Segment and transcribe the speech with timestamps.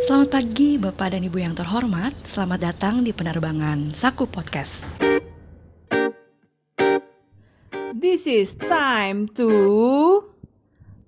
[0.00, 4.88] Selamat pagi Bapak dan Ibu yang terhormat Selamat datang di penerbangan Saku Podcast
[7.92, 10.24] This is time to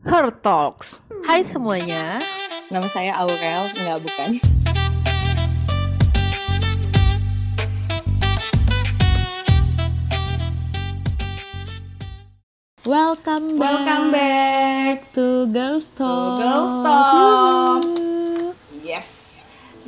[0.04, 1.00] Her Talks.
[1.24, 2.20] Hai semuanya,
[2.68, 4.30] nama saya Aurel, enggak bukan.
[12.84, 16.44] Welcome back, Welcome back to Girls Talk.
[16.44, 17.91] Girls Talk.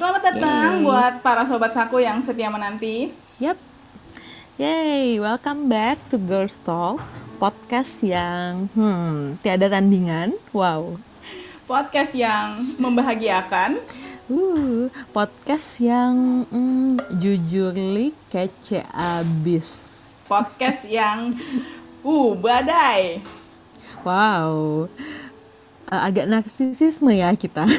[0.05, 0.85] Selamat datang Yeay.
[0.85, 3.09] buat para sobat saku yang setia menanti.
[3.41, 3.57] Yap.
[4.61, 7.01] Yay, welcome back to Girls Talk,
[7.41, 10.37] podcast yang hmm, tiada tandingan.
[10.53, 11.01] Wow.
[11.65, 13.81] Podcast yang membahagiakan.
[14.29, 19.89] Uh, podcast yang mm, jujur li kece abis.
[20.29, 21.33] Podcast yang
[22.05, 23.25] uh badai.
[24.05, 24.85] Wow.
[25.95, 27.63] Eh, agak narsisisme ya kita.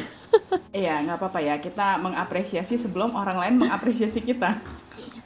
[0.70, 1.56] Iya, nggak apa-apa ya.
[1.56, 4.60] Kita mengapresiasi sebelum orang lain mengapresiasi kita.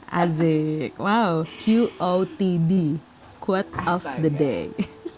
[0.07, 0.95] Azik.
[0.95, 1.43] Wow.
[1.43, 2.95] QOTD.
[3.37, 4.39] Quote of the Astaga.
[4.39, 4.65] day.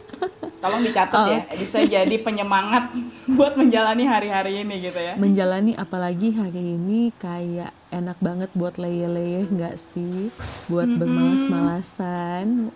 [0.64, 1.28] Tolong dicatat Oh.
[1.30, 1.46] ya.
[1.52, 2.90] Bisa jadi penyemangat
[3.38, 5.14] buat menjalani hari-hari ini gitu ya.
[5.14, 10.34] Menjalani apalagi hari ini kayak enak banget buat leyeh-leyeh nggak sih?
[10.66, 12.74] Buat bermalas-malasan.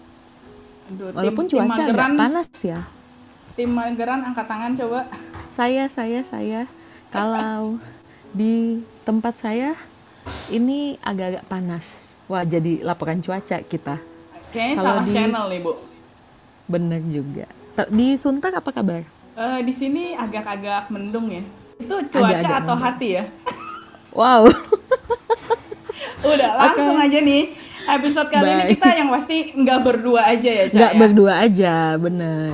[0.88, 2.86] Aduh, tim- Walaupun cuaca agak panas ya.
[3.58, 5.10] Tim mageran angkat tangan coba.
[5.50, 6.70] Saya, saya, saya.
[7.10, 7.82] Kalau
[8.30, 9.74] di tempat saya
[10.48, 12.16] ini agak-agak panas.
[12.28, 13.98] Wah, jadi laporan cuaca kita.
[14.54, 15.74] Kayaknya Kalau salah di- channel nih, Bu.
[16.68, 17.46] Bener juga.
[17.90, 19.02] Di Suntak apa kabar?
[19.34, 21.42] Eh, di sini agak-agak mendung ya.
[21.78, 22.80] Itu cuaca Agak-agak atau mendung.
[22.84, 23.24] hati ya?
[24.14, 24.42] Wow.
[26.30, 27.44] Udah langsung aja nih.
[27.88, 28.72] Episode kali ini Bye.
[28.76, 31.00] kita yang pasti nggak berdua aja ya, Cak Nggak ya?
[31.00, 32.54] berdua aja, bener.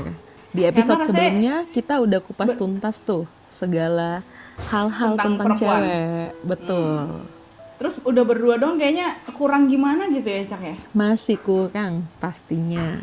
[0.53, 4.21] Di episode sebelumnya kita udah kupas tuntas tuh segala
[4.69, 5.81] hal-hal Tentang tentang, perempuan.
[5.81, 6.27] cewek.
[6.45, 6.97] Betul.
[7.73, 10.75] Terus udah berdua dong kayaknya kurang gimana gitu ya, Cak ya?
[10.93, 13.01] Masih kurang pastinya.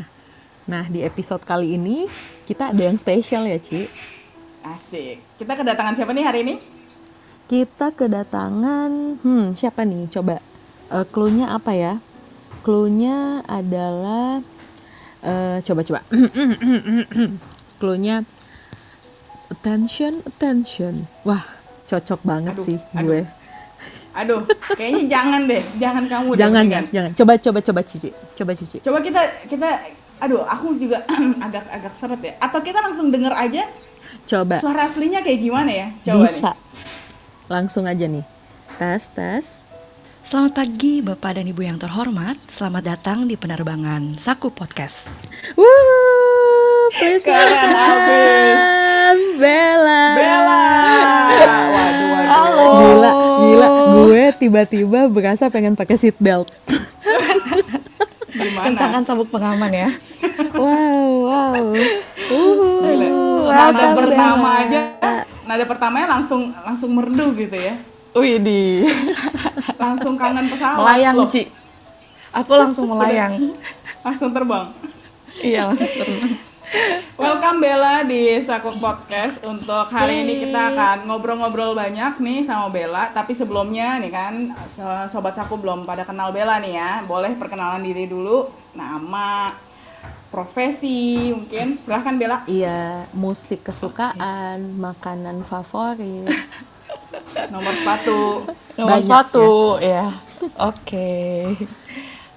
[0.63, 2.07] Nah, di episode kali ini
[2.47, 3.91] kita ada yang spesial ya, Ci.
[4.63, 5.19] Asik.
[5.35, 6.55] Kita kedatangan siapa nih hari ini?
[7.51, 10.07] Kita kedatangan, hmm, siapa nih?
[10.07, 10.39] Coba
[10.87, 11.99] eh, clue-nya apa ya?
[12.63, 14.39] Clue-nya adalah
[15.21, 16.01] eh, coba-coba.
[17.79, 18.21] clue-nya
[19.49, 20.93] attention, attention.
[21.23, 21.41] Wah,
[21.85, 23.05] cocok banget Aduh, sih aduh.
[23.05, 23.21] gue.
[24.11, 24.39] Aduh,
[24.75, 26.85] kayaknya jangan deh, jangan kamu deh, Jangan mendingan.
[26.91, 27.11] jangan.
[27.15, 28.09] Coba coba coba Cici.
[28.35, 28.77] Coba Cici.
[28.83, 29.69] Coba kita kita
[30.19, 31.01] aduh, aku juga
[31.47, 32.33] agak-agak seret ya.
[32.37, 33.63] Atau kita langsung denger aja
[34.27, 34.59] Coba.
[34.59, 35.87] suara aslinya kayak gimana ya?
[36.03, 36.51] Coba Bisa.
[36.51, 36.57] nih.
[37.47, 38.25] Langsung aja nih.
[38.77, 39.45] Tes, tes.
[40.21, 45.09] Selamat pagi Bapak dan Ibu yang terhormat Selamat datang di penerbangan Saku Podcast
[45.57, 47.73] Wuh, please welcome
[49.41, 50.01] Bella.
[50.13, 50.63] Bella.
[51.41, 52.69] Waduh, waduh.
[52.71, 53.11] Gila,
[53.41, 53.67] gila.
[54.05, 56.47] Gue tiba-tiba berasa pengen pakai seat belt.
[58.31, 58.63] Gimana?
[58.71, 59.89] Kencangkan sabuk pengaman ya
[60.53, 61.73] Wow, wow.
[62.29, 63.07] Uhuh, Gila.
[63.51, 64.63] Nada pertama Bella.
[64.63, 64.81] aja,
[65.43, 67.75] nada pertamanya langsung langsung merdu gitu ya.
[68.11, 68.83] Wih di
[69.81, 70.83] Langsung kangen pesawat.
[70.83, 71.31] Melayang loh.
[71.31, 71.47] Ci
[72.35, 73.39] Aku langsung melayang
[74.05, 74.67] Langsung terbang.
[75.39, 76.35] Iya langsung terbang
[77.19, 79.43] Welcome Bella di Saku Podcast.
[79.43, 83.11] Untuk hari ini kita akan ngobrol-ngobrol banyak nih sama Bella.
[83.11, 84.33] Tapi sebelumnya nih kan
[84.71, 86.91] so- sobat Saku belum pada kenal Bella nih ya.
[87.03, 88.47] Boleh perkenalan diri dulu.
[88.71, 89.51] Nama,
[90.31, 91.75] profesi mungkin.
[91.75, 92.47] Silahkan Bella.
[92.47, 96.31] Iya, musik kesukaan, makanan favorit.
[97.49, 98.19] Nomor sepatu.
[98.77, 99.49] Nomor Banyak sepatu
[99.81, 100.13] ya.
[100.61, 101.09] Oke.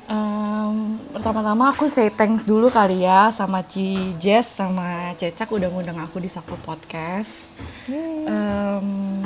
[0.05, 5.97] Em, pertama-tama aku say thanks dulu kali ya sama Ci Jess sama Cecak udah ngundang
[5.97, 7.49] aku di Saku Podcast.
[7.89, 9.25] Em,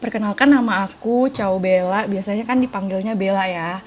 [0.00, 3.84] perkenalkan nama aku Chow Bella, biasanya kan dipanggilnya Bella ya.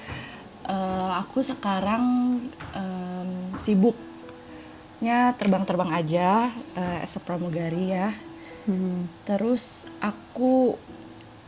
[0.70, 2.38] Eh, aku sekarang
[2.78, 3.28] em,
[3.58, 6.46] sibuknya terbang-terbang aja
[6.78, 8.14] eh, as a pramugari ya.
[8.62, 9.10] Hmm.
[9.22, 10.78] Terus aku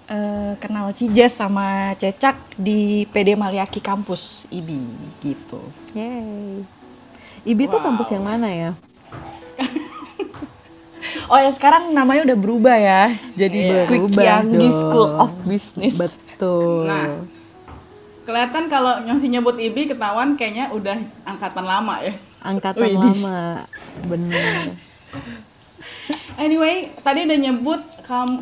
[0.06, 4.84] eh, kenal Cijes sama Cecak di PD Maliaki kampus IBI
[5.20, 5.60] gitu.
[5.92, 6.64] Yeay.
[7.44, 8.72] Ibi tuh kampus yang mana ya?
[11.24, 13.08] Oh ya sekarang namanya udah berubah ya.
[13.32, 13.88] Jadi Iya.
[13.88, 14.68] Quick Yanggi.
[14.68, 15.96] School of Business.
[15.96, 16.84] Betul.
[16.84, 17.24] Nah.
[18.24, 22.12] Kelihatan kalau nyosi nyebut IBI ketahuan kayaknya udah angkatan lama ya.
[22.44, 23.24] Angkatan Widih.
[23.24, 23.64] lama.
[24.04, 24.76] Bener.
[26.44, 27.80] Anyway, tadi udah nyebut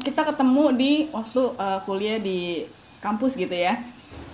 [0.03, 2.67] kita ketemu di waktu eh, kuliah di
[2.99, 3.79] kampus gitu ya.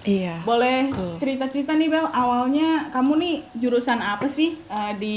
[0.06, 0.40] Iya.
[0.46, 5.16] Boleh cerita-cerita nih Bel, awalnya kamu nih jurusan apa sih eh, di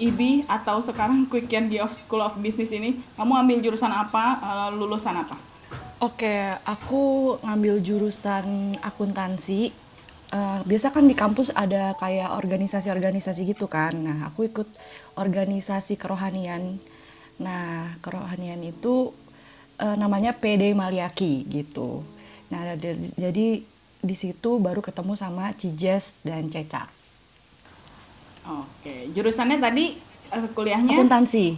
[0.00, 3.00] IB atau sekarang Quick Yan School of Business ini?
[3.16, 5.36] Kamu ambil jurusan apa, eh, lulusan apa?
[6.00, 9.68] Oke, aku ngambil jurusan akuntansi.
[10.30, 13.92] Eh, biasa kan di kampus ada kayak organisasi-organisasi gitu kan.
[13.98, 14.68] Nah, aku ikut
[15.18, 16.78] organisasi kerohanian.
[17.40, 19.16] Nah, kerohanian itu
[19.76, 22.04] eh, namanya PD Maliaki gitu.
[22.48, 22.76] Nah,
[23.14, 23.64] jadi
[24.00, 26.84] di situ baru ketemu sama Cijes dan Ceca.
[28.42, 29.96] Oke, jurusannya tadi
[30.28, 31.56] eh, kuliahnya Akuntansi.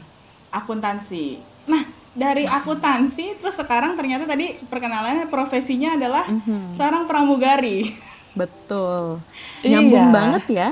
[0.51, 1.25] akuntansi.
[1.65, 1.83] Nah,
[2.13, 6.77] dari akuntansi terus sekarang ternyata tadi perkenalannya profesinya adalah Mhm.
[6.77, 7.91] seorang pramugari.
[8.33, 9.19] Betul.
[9.63, 9.81] Iya.
[9.81, 10.69] Nyambung banget ya.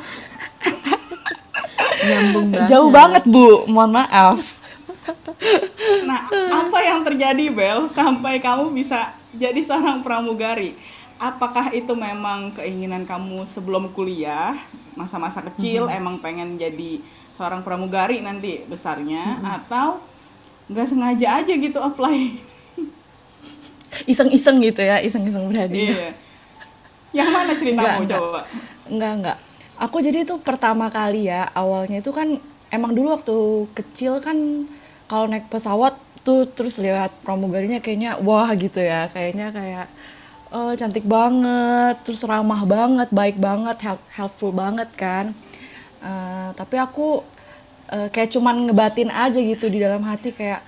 [2.06, 2.68] Nyambung banget.
[2.68, 3.64] Jauh banget, Bu.
[3.66, 4.38] Mohon maaf.
[6.04, 10.76] Nah, apa yang terjadi Bel sampai kamu bisa jadi seorang pramugari?
[11.20, 14.56] Apakah itu memang keinginan kamu sebelum kuliah,
[14.96, 17.00] masa-masa kecil emang pengen jadi
[17.36, 20.00] seorang pramugari nanti besarnya atau
[20.68, 22.36] nggak sengaja aja gitu apply?
[24.08, 25.92] Iseng-iseng gitu ya, iseng-iseng berhadiah.
[25.92, 26.10] iya.
[27.10, 28.20] Yang mana ceritamu Enggak, enggak.
[28.20, 28.40] coba?
[28.86, 29.38] Enggak, enggak.
[29.80, 32.36] Aku jadi itu pertama kali ya, awalnya itu kan
[32.70, 33.36] emang dulu waktu
[33.76, 34.68] kecil kan
[35.10, 39.86] kalau naik pesawat tuh terus lihat pramugarinya kayaknya wah gitu ya, kayaknya kayak
[40.54, 45.34] eh, cantik banget, terus ramah banget, baik banget, help- helpful banget kan.
[46.00, 47.26] Eh, tapi aku
[47.90, 50.62] eh, kayak cuman ngebatin aja gitu di dalam hati kayak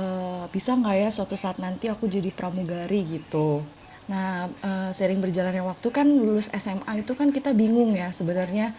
[0.00, 3.60] eh, bisa nggak ya suatu saat nanti aku jadi pramugari gitu.
[4.08, 8.72] Nah, eh, sering berjalannya waktu kan lulus SMA itu kan kita bingung ya sebenarnya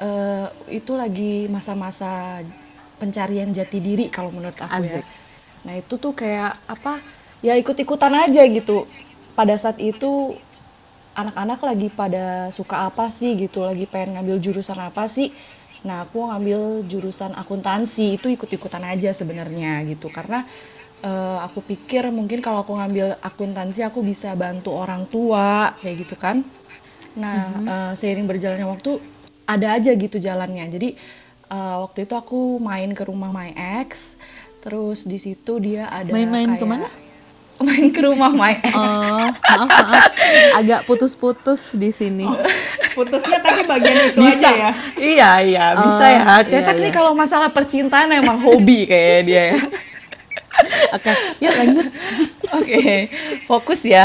[0.00, 2.40] eh, itu lagi masa-masa
[2.98, 4.98] pencarian jati diri kalau menurut aku ya.
[5.00, 5.04] Asik.
[5.64, 6.98] Nah, itu tuh kayak apa?
[7.40, 8.84] Ya ikut-ikutan aja gitu.
[9.38, 10.34] Pada saat itu
[11.14, 15.30] anak-anak lagi pada suka apa sih gitu, lagi pengen ngambil jurusan apa sih.
[15.86, 20.10] Nah, aku ngambil jurusan akuntansi, itu ikut-ikutan aja sebenarnya gitu.
[20.10, 20.42] Karena
[21.02, 26.14] eh, aku pikir mungkin kalau aku ngambil akuntansi aku bisa bantu orang tua kayak gitu
[26.18, 26.42] kan.
[27.18, 28.98] Nah, eh, seiring berjalannya waktu
[29.46, 30.66] ada aja gitu jalannya.
[30.70, 30.88] Jadi
[31.48, 34.16] eh, waktu itu aku main ke rumah my ex,
[34.58, 36.88] terus di situ dia ada Main-main kayak- ke mana?
[37.58, 38.70] Main ke rumah my ex.
[38.70, 40.10] Oh, maaf maaf.
[40.54, 42.22] Agak putus-putus di sini.
[42.94, 44.70] Putusnya tapi bagian itu bisa aja ya.
[44.98, 46.94] iya iya bisa Oh, ya iya, cecak nih iya.
[46.94, 49.58] kalau masalah percintaan emang hobi kayak dia ya
[50.90, 51.86] Oke, yuk lanjut.
[52.50, 52.82] oke
[53.46, 54.02] fokus ya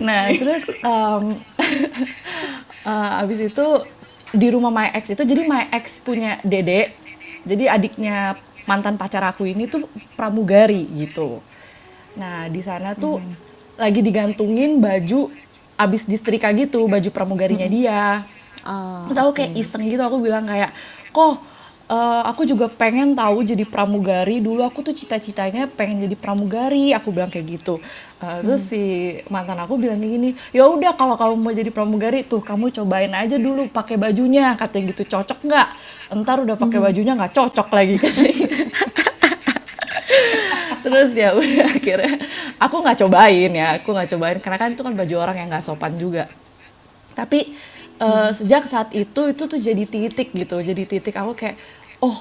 [0.00, 1.24] nah terus em,
[2.82, 3.66] eh, abis itu
[4.36, 6.92] di rumah my ex itu jadi my ex punya dede
[7.46, 8.36] jadi adiknya
[8.66, 9.86] mantan pacar aku ini tuh
[10.18, 11.38] pramugari gitu.
[12.18, 13.22] Nah di sana tuh
[13.78, 15.30] lagi digantungin baju
[15.78, 18.26] abis disetrika gitu baju pramugarinya dia.
[18.66, 20.74] Oh, Terus aku kayak iseng gitu aku bilang kayak
[21.14, 21.38] kok
[21.86, 24.42] eh, aku juga pengen tahu jadi pramugari.
[24.42, 26.90] Dulu aku tuh cita-citanya pengen jadi pramugari.
[26.94, 27.78] Aku bilang kayak gitu.
[28.16, 28.82] Eh, terus si
[29.28, 33.12] mantan aku bilang kayak gini ya udah kalau kamu mau jadi pramugari tuh kamu cobain
[33.12, 35.04] aja dulu pakai bajunya katanya gitu.
[35.04, 35.68] Cocok nggak?
[36.16, 38.56] Entar udah pakai bajunya nggak cocok lagi katanya gitu.
[40.86, 42.14] terus ya udah akhirnya
[42.56, 43.68] aku nggak cobain ya.
[43.84, 46.24] Aku nggak cobain karena kan itu kan baju orang yang nggak sopan juga.
[47.12, 47.52] Tapi
[48.00, 50.56] eh, sejak saat itu itu tuh jadi titik gitu.
[50.56, 51.60] Jadi titik aku kayak
[52.00, 52.18] oh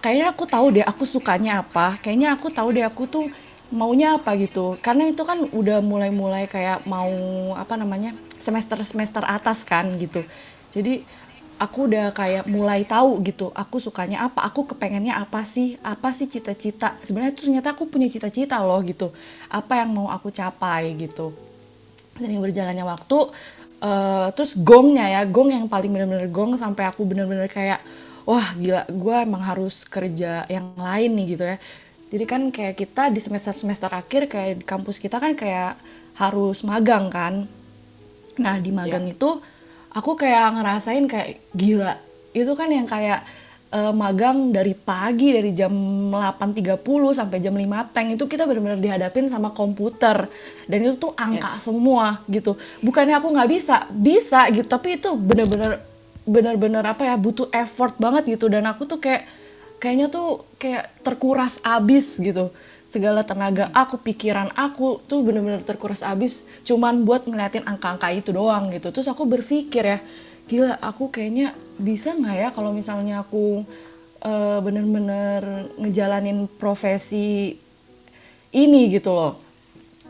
[0.00, 2.00] kayaknya aku tahu deh aku sukanya apa.
[2.00, 3.26] Kayaknya aku tahu deh aku tuh
[3.70, 4.76] maunya apa gitu.
[4.80, 7.10] Karena itu kan udah mulai-mulai kayak mau
[7.54, 10.24] apa namanya semester semester atas kan gitu.
[10.72, 11.04] Jadi
[11.60, 16.26] aku udah kayak mulai tahu gitu aku sukanya apa aku kepengennya apa sih apa sih
[16.26, 16.96] cita-cita.
[17.04, 19.12] Sebenarnya ternyata aku punya cita-cita loh gitu
[19.52, 21.36] apa yang mau aku capai gitu.
[22.16, 23.18] Sering berjalannya waktu
[23.84, 27.84] eh, terus gongnya ya gong yang paling bener-bener gong sampai aku bener-bener kayak
[28.30, 31.56] wah gila gue emang harus kerja yang lain nih gitu ya.
[32.10, 35.74] Jadi kan kayak kita di semester semester akhir kayak di kampus kita kan kayak
[36.14, 37.50] harus magang kan.
[38.38, 39.42] Nah di magang itu
[39.90, 41.98] aku kayak ngerasain kayak gila
[42.30, 43.26] itu kan yang kayak
[43.74, 45.74] eh, magang dari pagi dari jam
[46.14, 50.30] 8.30 sampai jam 5 teng itu kita benar-benar dihadapin sama komputer.
[50.70, 52.54] Dan itu tuh angka semua gitu.
[52.78, 55.89] Bukannya aku nggak bisa bisa gitu tapi itu benar-benar
[56.30, 58.46] benar-benar apa ya butuh effort banget gitu.
[58.46, 59.26] Dan aku tuh kayak
[59.82, 62.54] kayaknya tuh kayak terkuras abis gitu.
[62.90, 66.46] Segala tenaga aku pikiran aku tuh bener-bener terkuras abis.
[66.62, 68.94] Cuman buat ngeliatin angka-angka itu doang gitu.
[68.94, 69.98] Terus aku berpikir ya
[70.50, 73.62] gila aku kayaknya bisa nggak ya kalau misalnya aku
[74.22, 77.54] eh, bener-bener ngejalanin profesi
[78.50, 79.38] ini gitu loh.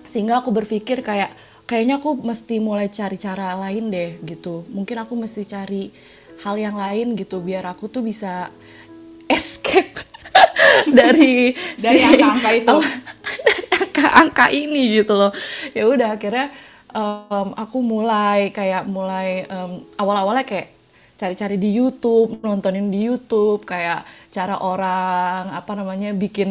[0.09, 1.31] Sehingga aku berpikir kayak
[1.71, 5.95] kayaknya aku mesti mulai cari cara lain deh gitu mungkin aku mesti cari
[6.43, 8.51] hal yang lain gitu biar aku tuh bisa
[9.31, 10.03] escape
[10.99, 12.67] dari Dari angka-angka itu.
[12.67, 15.31] dari angka angka-angka ini gitu loh
[15.71, 16.51] ya udah akhirnya
[16.91, 20.80] um, aku mulai kayak mulai um, awal-awalnya kayak
[21.21, 26.49] cari-cari di YouTube, nontonin di YouTube kayak cara orang apa namanya bikin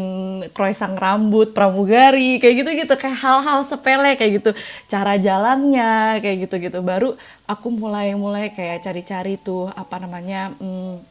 [0.54, 4.52] croissant rambut pramugari kayak gitu-gitu kayak hal-hal sepele kayak gitu.
[4.86, 6.86] Cara jalannya kayak gitu-gitu.
[6.86, 7.18] Baru
[7.50, 11.02] aku mulai mulai kayak cari-cari tuh apa namanya hmm,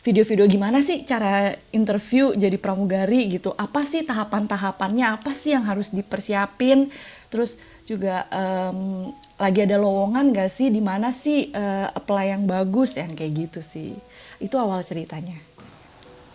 [0.00, 3.52] video-video gimana sih cara interview jadi pramugari gitu.
[3.52, 5.20] Apa sih tahapan-tahapannya?
[5.20, 6.88] Apa sih yang harus dipersiapin?
[7.28, 10.68] Terus juga um, lagi ada lowongan gak sih?
[10.68, 13.94] Di mana sih uh, apply yang bagus yang kayak gitu sih?
[14.42, 15.38] Itu awal ceritanya.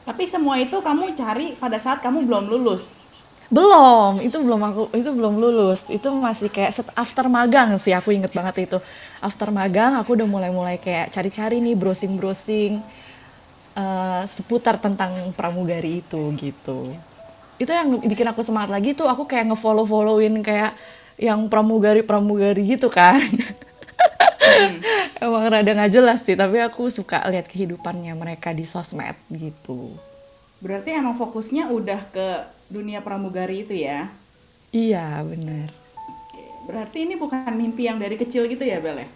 [0.07, 2.97] Tapi semua itu kamu cari pada saat kamu belum lulus.
[3.51, 4.23] Belum.
[4.23, 5.85] Itu belum aku itu belum lulus.
[5.91, 7.91] Itu masih kayak set after magang sih.
[7.91, 8.79] Aku inget banget itu.
[9.19, 12.79] After magang aku udah mulai-mulai kayak cari-cari nih browsing-browsing
[13.75, 16.95] uh, seputar tentang pramugari itu gitu.
[17.61, 19.05] Itu yang bikin aku semangat lagi tuh.
[19.05, 20.73] Aku kayak ngefollow followin kayak
[21.21, 23.21] yang pramugari-pramugari gitu kan.
[24.41, 24.81] Hmm.
[25.21, 29.93] Emang rada nggak jelas sih, tapi aku suka lihat kehidupannya mereka di sosmed gitu.
[30.57, 32.27] Berarti emang fokusnya udah ke
[32.73, 34.09] dunia pramugari itu ya?
[34.73, 35.69] Iya, bener.
[36.65, 39.09] Berarti ini bukan mimpi yang dari kecil gitu ya, Bel ya?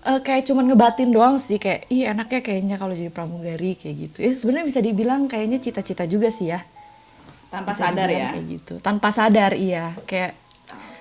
[0.00, 4.16] Uh, kayak cuman ngebatin doang sih kayak ih enaknya kayaknya kalau jadi pramugari kayak gitu.
[4.24, 6.64] Ya sebenarnya bisa dibilang kayaknya cita-cita juga sih ya.
[7.52, 8.28] Tanpa bisa sadar ya.
[8.32, 8.74] Kayak gitu.
[8.80, 10.39] Tanpa sadar iya, kayak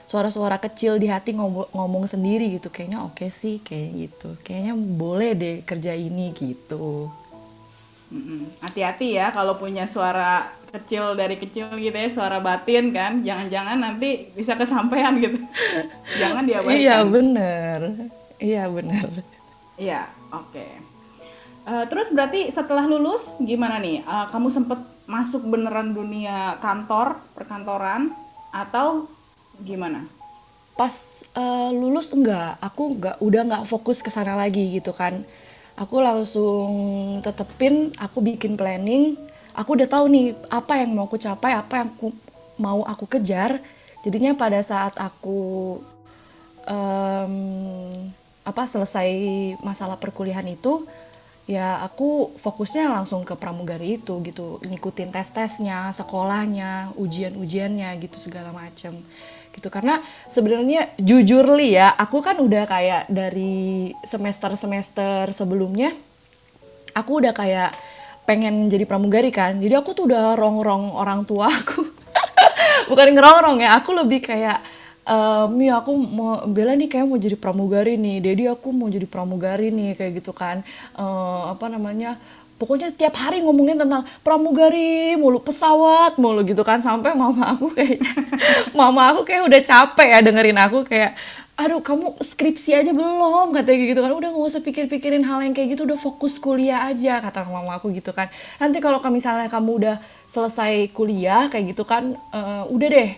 [0.10, 2.74] suara-suara kecil di hati ngomong, ngomong sendiri gitu.
[2.74, 4.30] Kayaknya oke okay sih kayak gitu.
[4.42, 7.14] Kayaknya boleh deh kerja ini gitu.
[8.66, 13.22] Hati-hati ya kalau punya suara kecil dari kecil gitu ya suara batin kan.
[13.22, 15.38] Jangan-jangan nanti bisa kesampaian gitu.
[16.22, 16.82] Jangan diabaikan.
[16.82, 17.80] Iya bener.
[18.42, 19.10] Iya bener.
[19.78, 20.58] Iya oke.
[20.58, 20.72] Okay.
[21.70, 24.02] uh, eh, terus berarti setelah lulus gimana nih?
[24.10, 28.10] Uh, kamu sempet masuk beneran dunia kantor perkantoran
[28.50, 29.06] atau
[29.64, 30.08] gimana?
[30.76, 35.24] Pas uh, lulus enggak, aku enggak udah nggak fokus ke sana lagi gitu kan.
[35.80, 36.72] Aku langsung
[37.24, 39.16] tetepin, aku bikin planning,
[39.56, 42.08] aku udah tahu nih apa yang mau aku capai, apa yang aku,
[42.60, 43.60] mau aku kejar.
[44.04, 45.80] Jadinya pada saat aku
[46.68, 47.36] um,
[48.44, 49.08] apa selesai
[49.64, 50.88] masalah perkuliahan itu,
[51.50, 58.22] ya aku fokusnya langsung ke pramugari itu gitu ngikutin tes tesnya sekolahnya ujian ujiannya gitu
[58.22, 59.02] segala macem
[59.56, 59.68] gitu.
[59.72, 65.94] Karena sebenarnya jujur li ya aku kan udah kayak dari semester semester sebelumnya
[66.94, 67.72] aku udah kayak
[68.30, 69.58] pengen jadi pramugari kan.
[69.58, 71.82] Jadi aku tuh udah rongrong orang tua aku.
[72.90, 74.62] Bukan ngerongrong ya aku lebih kayak
[75.10, 78.22] um, ya aku mau bela nih kayak mau jadi pramugari nih.
[78.22, 80.62] Jadi aku mau jadi pramugari nih kayak gitu kan.
[80.94, 82.22] Uh, apa namanya
[82.60, 86.84] pokoknya tiap hari ngomongin tentang pramugari mulu pesawat mulu gitu kan.
[86.84, 88.04] Sampai mama aku kayak
[88.80, 90.84] mama aku kayak udah capek ya dengerin aku.
[90.84, 91.16] Kayak
[91.60, 94.12] aduh kamu skripsi aja belum katanya gitu kan.
[94.12, 97.90] Udah gak usah pikir-pikirin hal yang kayak gitu udah fokus kuliah aja kata mama aku
[97.96, 98.28] gitu kan.
[98.60, 99.96] Nanti kalau misalnya kamu udah
[100.28, 103.12] selesai kuliah kayak gitu kan uh, udah deh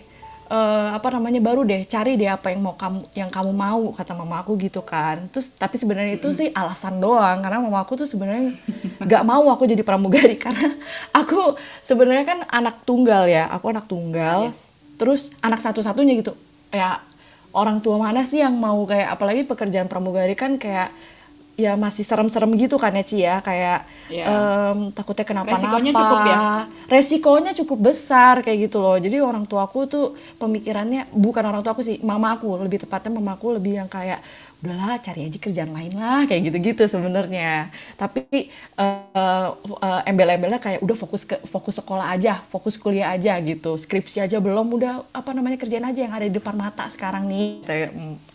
[0.52, 4.12] uh, apa namanya baru deh cari deh apa yang mau kamu yang kamu mau kata
[4.12, 5.32] mama aku gitu kan.
[5.32, 7.40] Terus tapi sebenarnya itu sih alasan doang.
[7.40, 8.52] Karena mama aku tuh sebenarnya
[9.06, 10.74] nggak mau aku jadi pramugari karena
[11.14, 13.50] aku sebenarnya kan anak tunggal ya.
[13.52, 14.50] Aku anak tunggal.
[14.50, 14.70] Yes.
[15.00, 16.38] terus anak satu-satunya gitu.
[16.70, 17.02] Ya
[17.50, 20.94] orang tua mana sih yang mau kayak apalagi pekerjaan pramugari kan kayak
[21.52, 23.36] ya masih serem-serem gitu kan ya Ci ya.
[23.42, 24.70] Kayak yeah.
[24.72, 25.58] um, takutnya kenapa-napa.
[25.58, 26.38] Resikonya cukup ya?
[26.88, 28.96] Resikonya cukup besar kayak gitu loh.
[28.96, 33.12] Jadi orang tua aku tuh pemikirannya bukan orang tua aku sih mama aku lebih tepatnya
[33.12, 34.22] mama aku lebih yang kayak
[34.62, 37.66] udahlah cari aja kerjaan lain lah kayak gitu-gitu sebenarnya.
[37.98, 38.46] Tapi
[38.78, 43.74] uh, uh, embel-embelnya kayak udah fokus ke fokus sekolah aja fokus kuliah aja gitu.
[43.74, 47.66] Skripsi aja belum udah apa namanya kerjaan aja yang ada di depan mata sekarang nih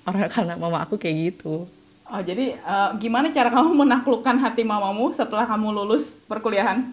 [0.04, 1.64] orang karena mama aku kayak gitu.
[2.08, 6.92] Oh, jadi uh, gimana cara kamu menaklukkan hati mamamu setelah kamu lulus perkuliahan?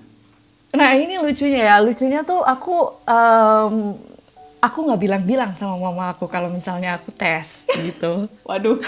[0.75, 3.95] Nah ini lucunya ya, lucunya tuh aku um,
[4.65, 8.25] aku nggak bilang-bilang sama mama aku kalau misalnya aku tes gitu.
[8.49, 8.81] Waduh.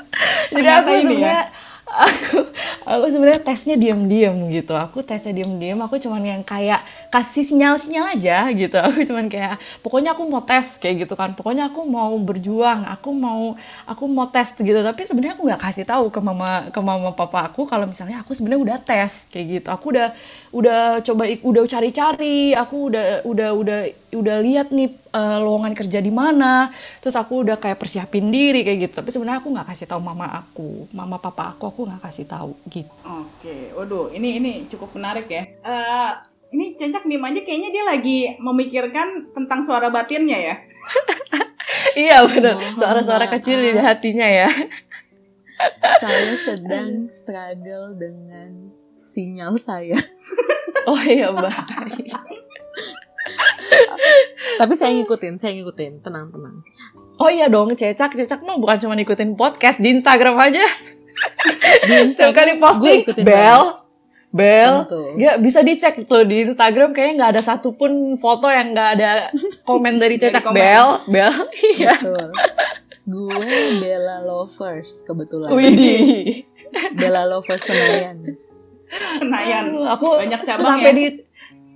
[0.56, 1.66] Jadi aku sebenarnya ya?
[2.08, 2.38] aku
[2.84, 8.48] aku sebenarnya tesnya diam-diam gitu aku tesnya diam-diam aku cuman yang kayak kasih sinyal-sinyal aja
[8.52, 8.76] gitu.
[8.86, 11.32] Aku cuman kayak pokoknya aku mau tes kayak gitu kan.
[11.32, 13.56] Pokoknya aku mau berjuang aku mau
[13.88, 14.80] aku mau tes gitu.
[14.80, 18.36] Tapi sebenarnya aku nggak kasih tahu ke mama ke mama papa aku kalau misalnya aku
[18.36, 19.68] sebenarnya udah tes kayak gitu.
[19.72, 20.12] Aku udah
[20.48, 26.12] udah coba udah cari-cari aku udah udah udah udah lihat nih uh, lowongan kerja di
[26.12, 26.68] mana.
[27.00, 28.94] Terus aku udah kayak persiapin diri kayak gitu.
[29.00, 32.52] Tapi sebenarnya aku nggak kasih tahu mama aku mama papa aku aku nggak kasih tahu
[32.68, 32.92] gitu.
[33.04, 35.48] Oke waduh ini ini cukup menarik ya.
[35.64, 40.54] Uh, Ini Cecak diem aja kayaknya dia lagi memikirkan tentang suara batinnya ya.
[42.08, 44.48] iya benar Mohon suara-suara kecil di hatinya ya.
[46.00, 48.72] Saya sedang struggle dengan
[49.04, 49.98] sinyal saya.
[50.86, 52.14] oh iya baik.
[54.58, 56.62] Tapi saya ngikutin, saya ngikutin, tenang tenang.
[57.18, 58.14] oh iya dong cecak.
[58.14, 60.62] Cecak mah bukan cuma ikutin podcast di Instagram aja.
[61.88, 63.87] Di Setiap kali gue posting ikutin bel
[64.38, 64.74] bel
[65.18, 69.10] ya bisa dicek tuh di Instagram kayaknya nggak ada satupun foto yang nggak ada
[69.66, 70.54] komen dari cecak komen.
[70.54, 71.34] bel bel
[71.74, 72.30] iya Betul.
[73.08, 73.40] Gue
[73.80, 75.48] Bella Lovers kebetulan.
[75.50, 76.44] Widih
[76.92, 78.20] Bella Lovers Senayan.
[79.16, 79.64] Senayan.
[79.96, 80.96] Aku Banyak cabang sampai ya?
[80.96, 81.06] di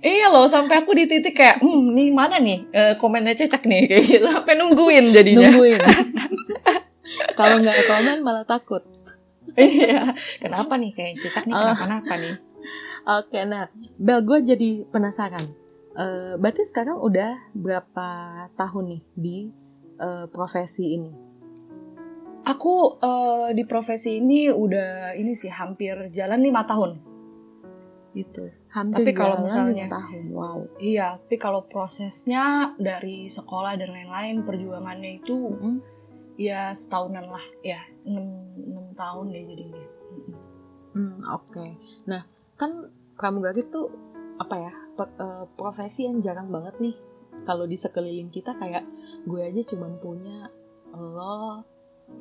[0.03, 3.87] Iya loh, sampai aku di titik kayak, hmm, nih mana nih eh, komennya cecak nih
[3.87, 5.47] kayak gitu, sampai nungguin jadinya.
[5.49, 5.79] Nungguin.
[7.39, 8.85] Kalau nggak komen malah takut.
[9.55, 11.71] Iya, kenapa nih kayak cecak nih Ah.
[11.73, 12.35] kenapa-napa nih?
[13.03, 13.67] Oke, nah,
[13.99, 15.43] Bel, gue jadi penasaran.
[15.93, 18.07] Eh, berarti sekarang udah berapa
[18.55, 19.37] tahun nih di
[19.99, 21.11] eh, profesi ini?
[22.43, 26.91] Aku eh, di profesi ini udah ini sih hampir jalan lima tahun.
[28.15, 28.49] Gitu.
[28.71, 30.59] Hampir Tapi kalau misalnya- tahun, wow.
[30.81, 35.75] Iya, tapi kalau prosesnya dari sekolah dan lain-lain perjuangannya itu Mm-mm.
[36.39, 38.25] ya setahunan lah, ya enam
[38.57, 39.85] enam tahun deh jadinya.
[40.93, 41.65] Hmm, oke.
[42.05, 42.21] Nah,
[42.63, 42.71] kan
[43.19, 43.91] pramugari tuh
[44.39, 44.71] apa ya?
[44.95, 46.95] pe- eh, profesi yang jarang banget nih.
[47.43, 48.87] Kalau di sekeliling kita kayak
[49.27, 50.47] gue aja cuman punya
[50.95, 51.65] lo,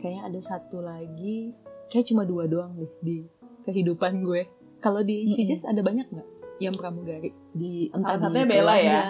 [0.02, 1.54] kayaknya ada satu lagi,
[1.86, 3.22] kayak cuma dua doang deh di
[3.62, 4.50] kehidupan gue.
[4.82, 5.30] Kalau di.
[5.30, 9.02] Cijes ada banyak nggak yang pramugari di entah Salah di Bella ya.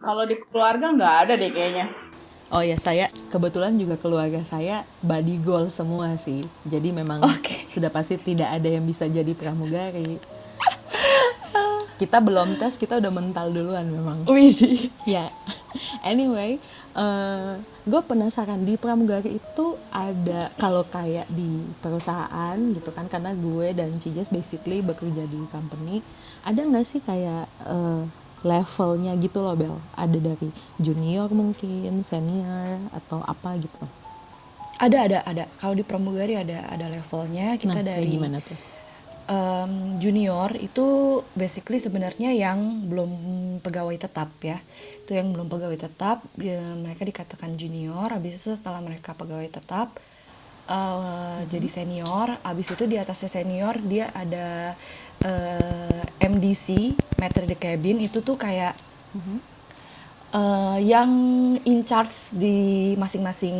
[0.00, 1.86] Kalau di keluarga nggak ada deh kayaknya.
[2.50, 6.42] Oh ya saya kebetulan juga keluarga saya body goal semua sih.
[6.66, 7.62] Jadi memang Oke.
[7.70, 10.18] sudah pasti tidak ada yang bisa jadi pramugari.
[12.00, 14.24] Kita belum tes, kita udah mental duluan memang.
[14.24, 14.88] Widih.
[15.04, 15.28] Ya,
[16.00, 16.56] anyway,
[17.84, 24.00] gue penasaran di pramugari itu ada kalau kayak di perusahaan gitu kan, karena gue dan
[24.00, 26.00] Cijas basically bekerja di company,
[26.40, 28.02] ada nggak sih kayak eh,
[28.48, 29.76] levelnya gitu loh Bel?
[29.92, 30.48] Ada dari
[30.80, 33.84] junior mungkin, senior atau apa gitu?
[34.80, 35.44] Ada ada ada.
[35.60, 37.60] Kalau di pramugari ada ada levelnya.
[37.60, 38.56] Kita nah, dari gimana tuh?
[39.30, 43.10] Em, junior itu basically sebenarnya yang belum
[43.62, 44.58] pegawai tetap ya.
[45.06, 48.10] Itu yang belum pegawai tetap, ya, mereka dikatakan junior.
[48.10, 49.94] Habis itu setelah mereka pegawai tetap
[50.66, 52.42] eh, jadi senior.
[52.42, 54.74] Habis itu di atasnya senior dia ada
[55.22, 58.74] eh, MDC, Matter the Cabin itu tuh kayak
[60.34, 61.10] eh, yang
[61.66, 63.56] in charge di masing-masing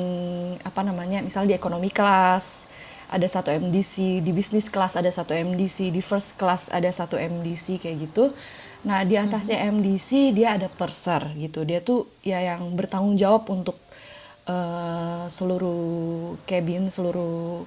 [0.66, 2.69] apa namanya, misal di ekonomi kelas
[3.11, 7.83] ada satu MDC, di bisnis kelas ada satu MDC, di first class ada satu MDC
[7.83, 8.31] kayak gitu.
[8.87, 13.77] Nah di atasnya MDC dia ada purser gitu, dia tuh ya yang bertanggung jawab untuk
[14.46, 17.66] eh, seluruh cabin, seluruh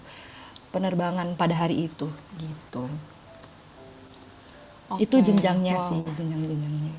[0.72, 2.08] penerbangan pada hari itu
[2.40, 2.88] gitu.
[4.98, 5.88] Itu Oke, jenjangnya wow.
[5.92, 6.96] sih, jenjang-jenjangnya.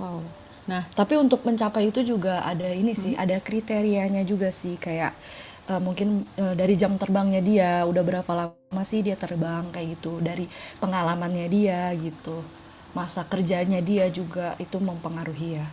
[0.00, 0.18] Wow.
[0.64, 5.12] Nah, Tapi untuk mencapai itu juga ada ini sih, ada kriterianya juga sih kayak
[5.70, 10.20] eh, mungkin eh, dari jam terbangnya dia udah berapa lama sih dia terbang kayak gitu,
[10.20, 10.46] dari
[10.82, 12.42] pengalamannya dia gitu,
[12.92, 15.66] masa kerjanya dia juga itu mempengaruhi ya.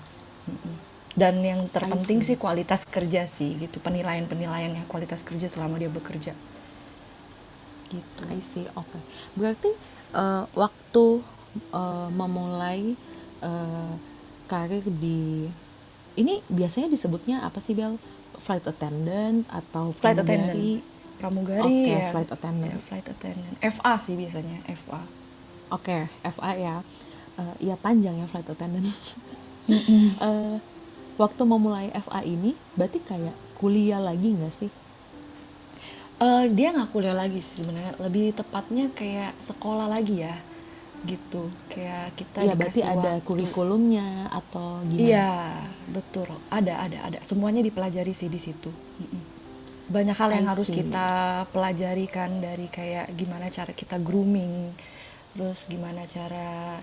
[1.11, 6.31] Dan yang terpenting sih kualitas kerja sih gitu, penilaian-penilaiannya kualitas kerja selama dia bekerja.
[7.91, 8.21] Gitu.
[8.31, 8.99] I see, oke.
[9.35, 9.75] Berarti
[10.15, 11.05] eh, waktu
[11.75, 12.95] eh, memulai
[13.43, 13.93] eh,
[14.47, 15.47] karir di
[16.15, 17.99] ini biasanya disebutnya apa sih Bel?
[18.41, 20.81] Flight attendant atau Flight pramugari?
[21.21, 22.09] Pramugari Oke, ya.
[22.09, 22.73] flight attendant.
[22.73, 23.55] Ya, flight attendant.
[23.61, 25.01] FA sih biasanya, FA.
[25.69, 26.75] Oke, FA ya.
[27.37, 28.87] Eh, ya panjang ya flight attendant.
[29.71, 30.55] Eh,
[31.21, 34.71] waktu memulai FA ini, berarti kayak kuliah lagi nggak sih?
[36.21, 40.33] Eh, dia nggak kuliah lagi sih sebenarnya lebih tepatnya kayak sekolah lagi ya
[41.03, 43.25] gitu kayak kita Iya, berarti ada waktu.
[43.25, 45.01] kurikulumnya atau gimana?
[45.01, 45.31] iya
[45.87, 48.69] betul ada ada ada semuanya dipelajari sih di situ
[49.91, 50.79] banyak hal yang I harus see.
[50.79, 51.07] kita
[51.51, 54.71] pelajari kan dari kayak gimana cara kita grooming
[55.33, 56.79] terus gimana cara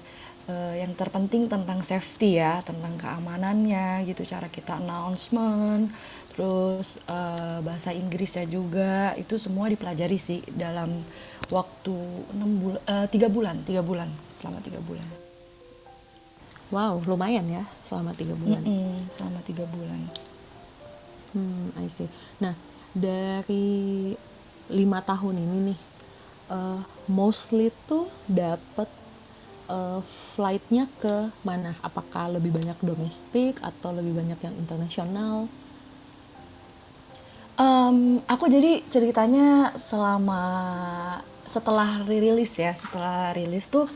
[0.46, 5.88] eh, yang terpenting tentang safety ya tentang keamanannya gitu cara kita announcement
[6.34, 10.90] terus eh, bahasa Inggrisnya juga itu semua dipelajari sih dalam
[11.48, 11.96] waktu
[12.36, 15.08] enam bulan tiga bulan tiga bulan selama tiga bulan
[16.68, 18.60] Wow, lumayan ya selama tiga bulan.
[18.60, 20.04] Mm-mm, selama tiga bulan
[21.32, 22.08] Hmm, I see.
[22.40, 22.56] Nah,
[22.96, 24.16] dari
[24.72, 25.78] lima tahun ini nih,
[26.48, 28.88] eh, mostly tuh dapet
[29.68, 30.00] eh,
[30.32, 31.76] flightnya ke mana?
[31.84, 35.52] Apakah lebih banyak domestik atau lebih banyak yang internasional?
[37.58, 40.40] Em, aku jadi ceritanya selama
[41.48, 43.88] setelah rilis ya, setelah rilis tuh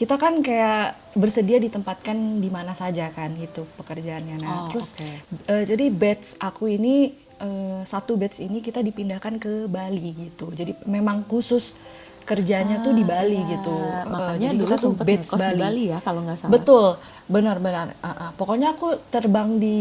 [0.00, 4.40] kita kan kayak bersedia ditempatkan di mana saja kan gitu pekerjaannya.
[4.40, 5.08] Nah, Oh, terus oke.
[5.44, 10.48] eh, jadi batch aku ini eh, satu batch ini kita dipindahkan ke Bali gitu.
[10.56, 11.76] Jadi memang khusus
[12.24, 13.76] kerjanya tuh di Bali Ya, gitu.
[13.76, 16.52] Eh, makanya jadi dulu kita tuh batch di Bali ya kalau nggak salah.
[16.56, 16.86] Betul,
[17.28, 17.86] benar-benar.
[18.00, 18.30] Uh, uh.
[18.40, 19.78] Pokoknya aku terbang di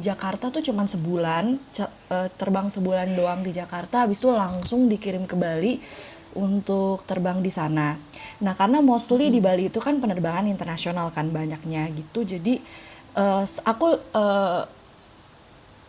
[0.00, 1.44] Jakarta tuh cuman sebulan,
[2.08, 5.76] uh, terbang sebulan doang di Jakarta, habis itu langsung dikirim ke Bali
[6.38, 7.98] untuk terbang di sana.
[8.38, 12.62] Nah karena mostly di Bali itu kan penerbangan internasional kan banyaknya gitu, jadi
[13.18, 14.62] uh, aku uh,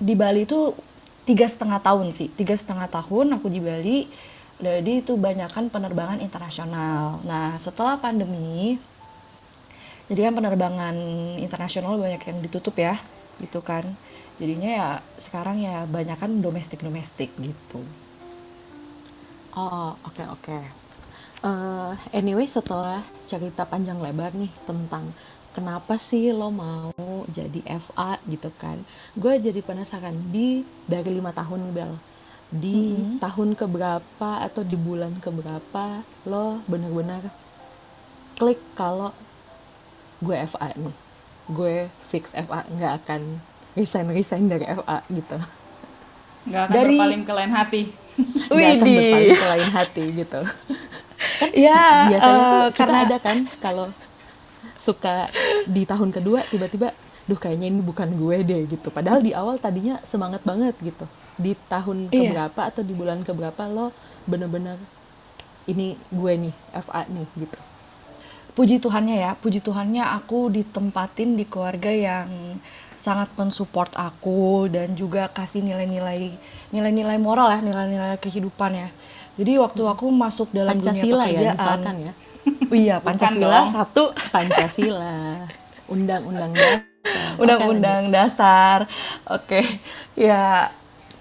[0.01, 0.73] di Bali itu
[1.29, 4.09] tiga setengah tahun sih tiga setengah tahun aku di Bali.
[4.59, 7.23] Jadi itu banyakkan penerbangan internasional.
[7.23, 8.75] Nah setelah pandemi
[10.12, 10.95] jadi kan penerbangan
[11.39, 12.99] internasional banyak yang ditutup ya
[13.39, 13.88] gitu kan.
[14.35, 17.79] Jadinya ya sekarang ya banyakkan domestik domestik gitu
[19.57, 20.59] Oh, oke oke.
[21.39, 25.09] Eh, anyway, setelah cerita panjang lebar nih tentang
[25.55, 26.91] kenapa sih lo mau
[27.31, 28.77] jadi FA gitu kan,
[29.15, 30.13] gue jadi penasaran.
[30.29, 31.93] Di dari lima tahun nih Bel,
[32.51, 37.31] di tahun keberapa atau di bulan keberapa lo bener-bener
[38.35, 39.15] klik kalau
[40.19, 40.95] gue FA nih,
[41.49, 41.75] gue
[42.12, 43.21] fix FA nggak akan
[43.79, 45.39] resign resign dari FA gitu,
[46.51, 47.81] nggak akan Dari- berpaling ke lain hati
[48.51, 48.81] Widih.
[48.81, 50.41] berpaling ke lain hati gitu.
[51.55, 53.87] ya biasanya tuh eh, kita karena ada kan kalau
[54.79, 55.27] suka
[55.67, 56.95] di tahun kedua tiba-tiba
[57.27, 61.05] duh kayaknya ini bukan gue deh gitu padahal di awal tadinya semangat banget gitu
[61.37, 62.31] di tahun Iya.
[62.49, 63.93] keberapa atau di bulan keberapa lo
[64.25, 64.79] bener-bener
[65.69, 67.59] ini gue nih FA nih gitu
[68.57, 72.59] puji Tuhannya ya, puji Tuhannya aku ditempatin di keluarga yang
[72.99, 76.35] sangat mensupport aku dan juga kasih nilai-nilai
[76.75, 78.89] nilai-nilai moral ya, nilai-nilai kehidupan ya.
[79.39, 82.13] Jadi waktu aku masuk dalam Pancasila dunia ya pekerjaan, misalkan ya?
[82.83, 84.03] Iya Pancasila satu,
[84.35, 85.47] Pancasila.
[85.88, 86.83] Undang-undang dasar.
[87.39, 88.77] Undang-undang dasar.
[89.31, 89.63] Oke,
[90.19, 90.67] ya.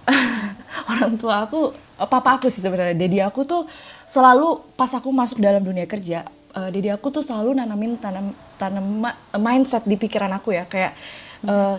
[0.91, 1.71] Orang tua aku,
[2.11, 3.71] papa aku sih sebenarnya, dedi aku tuh
[4.09, 6.27] selalu pas aku masuk dalam dunia kerja,
[6.59, 9.05] eh, dedi aku tuh selalu nanamin tanam tanam
[9.39, 10.67] mindset di pikiran aku ya.
[10.67, 10.99] Kayak
[11.45, 11.77] eh,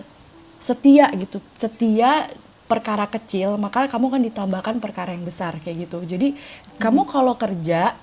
[0.60, 2.28] setia gitu, setia
[2.70, 5.98] perkara kecil maka kamu kan ditambahkan perkara yang besar kayak gitu.
[6.06, 6.38] Jadi
[6.78, 7.98] kamu kalau kerja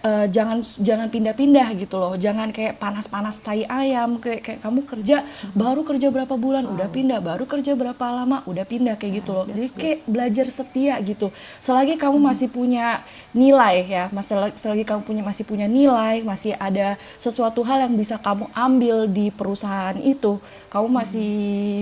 [0.00, 2.14] eh, jangan jangan pindah-pindah gitu loh.
[2.14, 7.18] Jangan kayak panas-panas tai ayam kayak kayak kamu kerja baru kerja berapa bulan udah pindah.
[7.18, 9.44] Baru kerja berapa lama udah pindah kayak gitu loh.
[9.50, 11.34] Jadi kayak belajar setia gitu.
[11.58, 16.98] Selagi kamu masih punya nilai ya masih selagi kamu punya masih punya nilai masih ada
[17.14, 21.32] sesuatu hal yang bisa kamu ambil di perusahaan itu kamu masih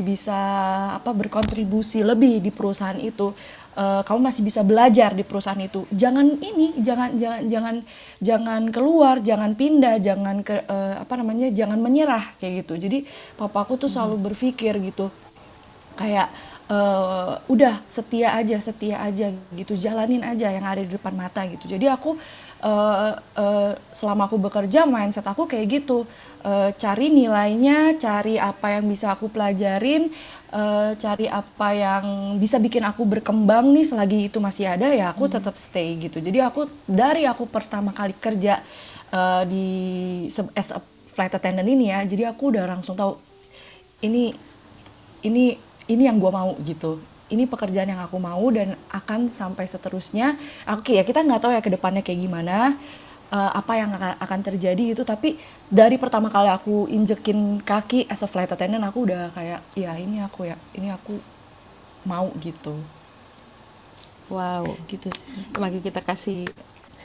[0.05, 0.37] bisa
[1.01, 3.33] apa berkontribusi lebih di perusahaan itu
[3.79, 5.87] eh, kamu masih bisa belajar di perusahaan itu.
[5.95, 7.77] Jangan ini, jangan jangan jangan
[8.19, 12.75] jangan keluar, jangan pindah, jangan ke eh, apa namanya, jangan menyerah kayak gitu.
[12.75, 12.99] Jadi
[13.39, 15.09] papaku tuh selalu berpikir gitu,
[15.95, 16.29] kayak
[16.67, 21.71] eh, udah setia aja, setia aja gitu, jalanin aja yang ada di depan mata gitu.
[21.71, 22.19] Jadi aku
[22.67, 26.03] eh, eh, selama aku bekerja mindset aku kayak gitu,
[26.39, 30.07] Eh, cari nilainya, cari apa yang bisa aku pelajarin,
[30.53, 32.05] eh, cari apa yang
[32.41, 36.19] bisa bikin aku berkembang nih selagi itu masih ada ya aku tetap stay gitu.
[36.21, 38.61] Jadi aku dari aku pertama kali kerja
[39.13, 39.67] eh, di
[40.57, 43.19] as a flight attendant ini ya, jadi aku udah langsung tahu
[44.07, 44.31] ini
[45.27, 45.59] ini
[45.89, 47.03] ini yang gue mau gitu.
[47.29, 50.39] Ini pekerjaan yang aku mau dan akan sampai seterusnya.
[50.65, 52.79] Oke ya kita nggak tahu ya ke depannya kayak gimana
[53.29, 55.37] eh, apa yang akan, akan terjadi itu tapi
[55.69, 60.25] dari pertama kali aku injekin kaki as a flight attendant aku udah kayak ya ini
[60.25, 61.21] aku ya ini aku
[62.09, 62.77] mau gitu.
[64.29, 65.29] Wow gitu sih.
[65.57, 66.49] Mari kita kasih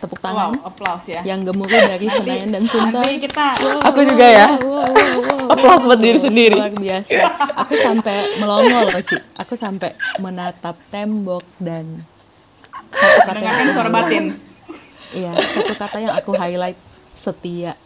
[0.03, 1.23] tepuk wow tangan applause ya.
[1.23, 3.55] yang gemuruh dari Senayan dan Sunter nanti kita
[3.87, 4.47] Aku juga ya.
[4.59, 5.55] wow, wow, wow.
[5.55, 6.59] Applause buat diri sendiri.
[6.59, 7.23] luar biasa.
[7.63, 9.15] Aku sampai melongo loh Ci.
[9.39, 12.03] Aku sampai menatap tembok dan
[12.93, 14.23] satu kata yang mendengarkan aku suara batin
[15.13, 16.77] iya satu kata yang aku highlight
[17.09, 17.77] setia.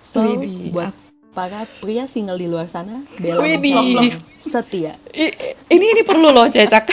[0.00, 0.94] So Widih, buat
[1.30, 3.42] para pria single di luar sana bela
[4.38, 4.96] setia.
[5.10, 5.34] I-
[5.68, 6.86] ini ini perlu loh cecak.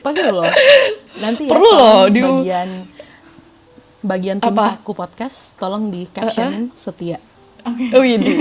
[0.00, 0.48] Perlu loh.
[1.18, 2.68] Nanti ya Perlu loh, di- bagian
[4.00, 4.80] bagian tim Apa?
[4.80, 7.20] saku podcast tolong di captionin setia.
[7.92, 8.40] Widih.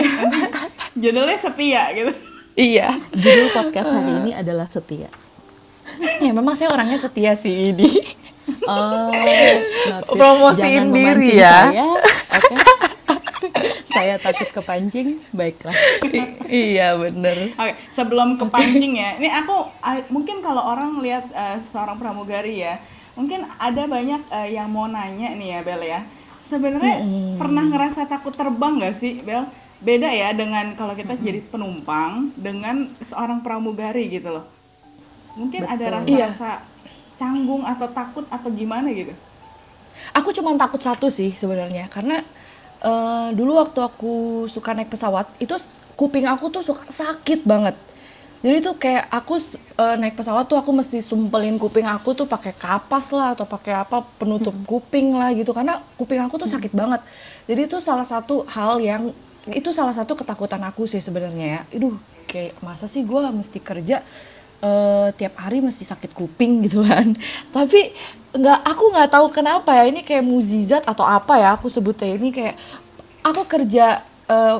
[1.03, 2.11] judulnya setia gitu.
[2.55, 2.95] Iya.
[3.11, 5.11] Judul podcast hari ini adalah setia.
[6.23, 7.89] Ya memang saya orangnya setia sih ini
[8.69, 9.11] Oh.
[10.13, 11.57] Promosiin Jangan diri memancing ya.
[11.59, 11.85] Saya,
[12.37, 12.53] oke.
[13.99, 15.75] saya takut kepancing, baiklah.
[16.05, 17.53] I- iya bener.
[17.57, 19.17] Oke, sebelum kepancing ya.
[19.17, 19.55] Ini aku
[20.13, 22.77] mungkin kalau orang lihat eh, seorang pramugari ya,
[23.17, 26.01] mungkin ada banyak eh, yang mau nanya nih ya Bel ya.
[26.49, 27.05] Sebenarnya
[27.37, 29.45] pernah ngerasa takut terbang nggak sih Bel?
[29.79, 34.45] Beda ya dengan kalau kita jadi penumpang dengan seorang pramugari gitu loh.
[35.39, 36.19] Mungkin ada Betul.
[36.19, 36.51] rasa-rasa
[37.19, 39.11] canggung atau takut atau gimana gitu.
[40.15, 42.23] Aku cuma takut satu sih sebenarnya karena
[42.79, 44.13] eh, dulu waktu aku
[44.47, 45.51] suka naik pesawat itu
[45.99, 47.75] kuping aku tuh suka sakit banget.
[48.39, 49.35] Jadi tuh kayak aku
[49.75, 53.75] eh, naik pesawat tuh aku mesti sumpelin kuping aku tuh pakai kapas lah atau pakai
[53.75, 57.03] apa penutup kuping lah gitu karena kuping aku tuh sakit banget.
[57.51, 59.11] Jadi itu salah satu hal yang
[59.51, 61.61] itu salah satu ketakutan aku sih sebenarnya ya.
[61.75, 61.99] Iduh
[62.31, 64.05] kayak masa sih gua mesti kerja
[64.59, 67.15] eh, tiap hari mesti sakit kuping gitu kan.
[67.55, 67.91] Tapi
[68.29, 72.29] nggak aku nggak tahu kenapa ya ini kayak muzizat atau apa ya aku sebutnya ini
[72.29, 72.55] kayak
[73.25, 74.57] aku kerja eh,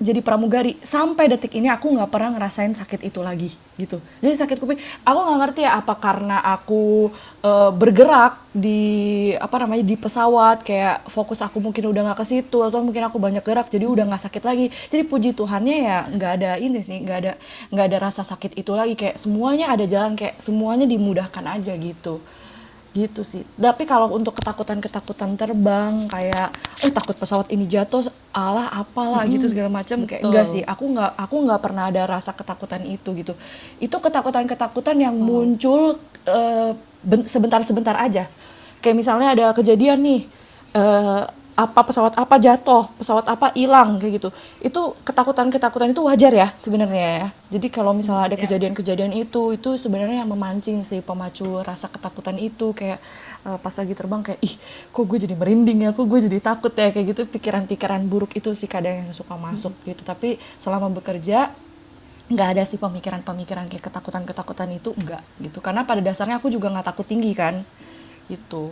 [0.00, 0.80] jadi pramugari.
[0.80, 4.00] Sampai detik ini aku nggak pernah ngerasain sakit itu lagi gitu.
[4.24, 7.12] Jadi sakit kuping aku nggak ngerti ya apa karena aku
[7.44, 12.58] eh, bergerak di apa namanya di pesawat kayak fokus aku mungkin udah nggak ke situ
[12.64, 14.66] atau mungkin aku banyak gerak jadi udah nggak sakit lagi.
[14.88, 17.32] Jadi puji Tuhannya ya nggak ada ini sih nggak ada
[17.70, 18.96] nggak ada rasa sakit itu lagi.
[18.96, 22.24] Kayak semuanya ada jalan kayak semuanya dimudahkan aja gitu
[22.90, 23.46] gitu sih.
[23.54, 26.50] Tapi kalau untuk ketakutan-ketakutan terbang kayak
[26.82, 30.62] oh takut pesawat ini jatuh, alah apalah gitu segala macam kayak enggak sih.
[30.66, 33.34] Aku nggak aku nggak pernah ada rasa ketakutan itu gitu.
[33.78, 36.74] Itu ketakutan-ketakutan yang muncul eh,
[37.06, 38.26] ben- sebentar-sebentar aja.
[38.82, 40.20] Kayak misalnya ada kejadian nih
[40.74, 41.22] eh,
[41.60, 44.28] apa pesawat apa jatuh, pesawat apa hilang kayak gitu.
[44.64, 47.28] Itu ketakutan-ketakutan itu wajar ya sebenarnya ya.
[47.52, 52.72] Jadi kalau misalnya ada kejadian-kejadian itu, itu sebenarnya yang memancing sih pemacu rasa ketakutan itu
[52.72, 52.98] kayak
[53.44, 54.54] eh, pas lagi terbang kayak ih
[54.90, 58.56] kok gue jadi merinding ya, kok gue jadi takut ya kayak gitu pikiran-pikiran buruk itu
[58.56, 60.00] sih kadang yang suka masuk gitu.
[60.00, 61.52] Tapi selama bekerja
[62.30, 65.58] nggak ada sih pemikiran-pemikiran kayak ketakutan-ketakutan itu enggak gitu.
[65.60, 67.60] Karena pada dasarnya aku juga nggak takut tinggi kan.
[68.30, 68.70] Itu.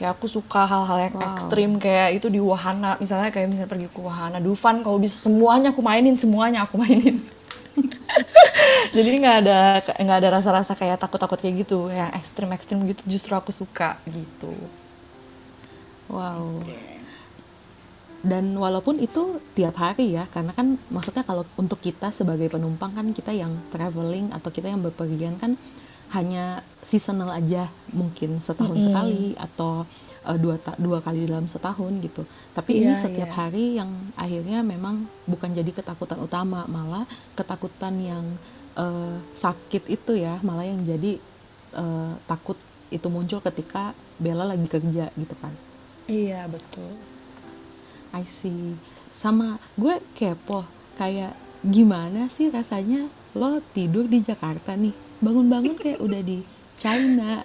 [0.00, 2.96] Kayak aku suka hal-hal yang ekstrim kayak itu di wahana.
[2.96, 4.40] Misalnya kayak misalnya pergi ke wahana.
[4.40, 7.20] Dufan kalau bisa semuanya aku mainin semuanya aku mainin.
[8.96, 11.92] Jadi nggak ada nggak ada rasa-rasa kayak takut-takut kayak gitu.
[11.92, 14.56] Yang ekstrim-ekstrim gitu justru aku suka gitu.
[16.08, 16.64] Wow.
[18.24, 23.12] Dan walaupun itu tiap hari ya, karena kan maksudnya kalau untuk kita sebagai penumpang kan
[23.12, 25.60] kita yang traveling atau kita yang bepergian kan
[26.10, 29.86] hanya seasonal aja mungkin setahun sekali atau
[30.26, 32.22] eh, dua ta- dua kali dalam setahun gitu.
[32.52, 33.38] Tapi ini Iya, setiap iya.
[33.38, 38.24] hari yang akhirnya memang bukan jadi ketakutan utama, malah ketakutan yang
[38.74, 41.16] eh, sakit itu ya, malah yang jadi
[41.74, 42.58] eh, takut
[42.90, 45.54] itu muncul ketika Bella lagi kerja gitu kan.
[46.04, 46.90] iya betul
[48.10, 48.74] I see.
[49.10, 51.30] Sama gue kepo, kayak
[51.62, 56.42] gimana sih rasanya lo tidur di Jakarta nih, bangun-bangun kayak udah di
[56.76, 57.44] China,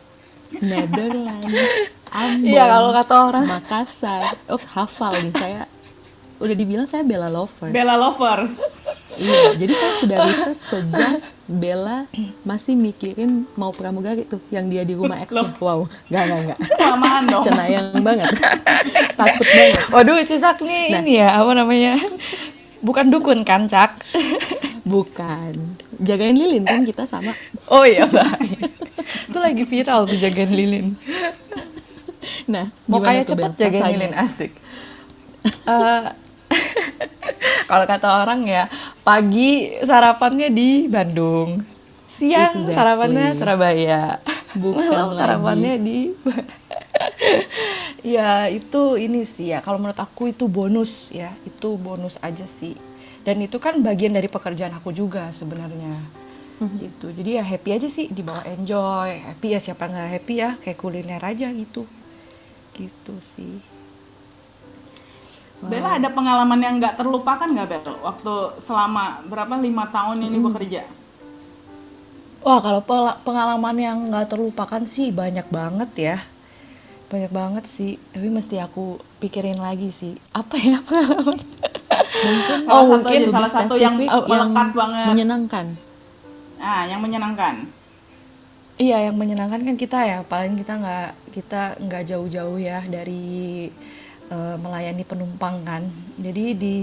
[0.56, 1.52] Netherlands,
[2.16, 3.46] Ambon, Iya, kalau kata orang.
[3.46, 4.22] Makassar.
[4.48, 5.64] Oh hafal nih saya.
[6.40, 7.72] Udah dibilang saya Bella lover.
[7.72, 8.56] Bella lovers.
[9.16, 11.14] Iya, jadi saya sudah riset sejak
[11.48, 12.04] Bella
[12.44, 15.48] masih mikirin mau pramugari tuh yang dia di rumah X -nya.
[15.60, 16.60] Wow, enggak enggak enggak.
[16.76, 17.44] Kelamaan dong.
[17.44, 18.28] Cenayang banget.
[19.16, 19.76] Takut banget.
[19.92, 21.00] waduh cicak nih Nah.
[21.04, 21.96] ini ya apa namanya
[22.86, 23.98] bukan dukun kan cak
[24.86, 25.82] Bukan.
[25.98, 27.34] Jagain lilin kan kita sama.
[27.68, 28.62] oh iya baik
[29.26, 30.94] itu lagi viral tuh jagain lilin
[32.46, 33.94] Nah, mau kayak cepet jagain rasanya?
[33.96, 34.52] lilin asik
[35.64, 36.04] Eh,
[37.70, 38.70] kalau kata orang ya
[39.02, 41.66] pagi sarapannya di Bandung
[42.08, 42.74] siang Exactly.
[42.74, 44.22] sarapannya Surabaya
[44.54, 45.18] Bukan malam lagi.
[45.18, 45.98] sarapannya di
[48.06, 49.66] ya itu ini sih ya.
[49.66, 51.34] Kalau menurut aku itu bonus ya.
[51.42, 52.78] Itu bonus aja sih.
[53.26, 55.98] Dan itu kan bagian dari pekerjaan aku juga sebenarnya.
[56.56, 56.78] Mhm.
[56.80, 57.12] gitu.
[57.12, 58.08] Jadi ya happy aja sih.
[58.14, 59.26] Dibawa enjoy.
[59.26, 60.50] Happy ya siapa nggak happy ya?
[60.62, 61.90] Kayak kuliner aja gitu.
[62.78, 63.60] Gitu sih.
[65.66, 67.96] Bella ada pengalaman yang nggak terlupakan nggak Bel?
[68.06, 69.58] Waktu selama berapa?
[69.58, 70.86] Lima tahun ini bekerja?
[72.46, 72.86] Wah kalau
[73.26, 76.18] pengalaman yang nggak terlupakan sih banyak banget ya
[77.06, 81.38] banyak banget sih tapi mesti aku pikirin lagi sih apa ya pengalaman
[82.26, 85.06] Salah oh satu mungkin aja, salah satu yang Spesifik, uh, melekat banget.
[85.12, 85.66] menyenangkan.
[86.58, 87.56] Ah, yang menyenangkan.
[88.76, 93.70] Iya, yang menyenangkan kan kita ya, paling kita nggak kita nggak jauh-jauh ya dari
[94.28, 95.84] eh, melayani penumpang kan.
[96.20, 96.78] Jadi di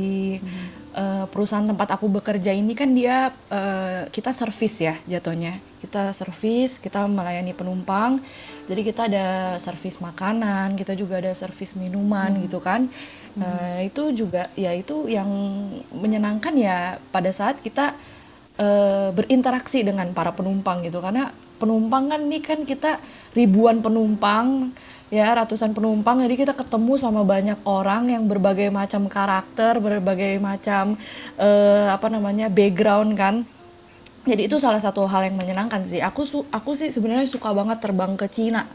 [0.96, 6.78] eh, perusahaan tempat aku bekerja ini kan dia eh, kita servis ya jatuhnya kita servis
[6.78, 8.22] kita melayani penumpang
[8.72, 9.26] jadi kita ada
[9.60, 12.88] servis makanan kita juga ada servis minuman gitu kan.
[13.36, 15.28] Nah, itu juga ya itu yang
[15.92, 17.92] menyenangkan ya pada saat kita
[18.56, 21.04] eh, berinteraksi dengan para penumpang gitu.
[21.04, 21.28] Karena
[21.60, 22.96] penumpang kan ini kan kita
[23.36, 24.72] ribuan penumpang
[25.12, 26.24] ya ratusan penumpang.
[26.24, 30.96] Jadi kita ketemu sama banyak orang yang berbagai macam karakter berbagai macam
[31.36, 33.44] eh, apa namanya background kan
[34.22, 35.98] jadi itu salah satu hal yang menyenangkan sih.
[35.98, 38.70] Aku su aku sih sebenarnya suka banget terbang ke Cina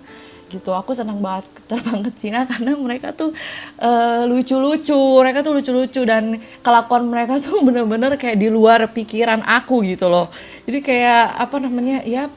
[0.51, 0.75] gitu.
[0.75, 3.31] Aku senang banget terbang ke Cina karena mereka tuh
[3.79, 9.88] eh, lucu-lucu mereka tuh lucu-lucu dan kelakuan mereka tuh bener-bener kayak di luar pikiran aku
[9.88, 10.27] gitu loh.
[10.67, 12.27] Jadi kayak apa namanya ya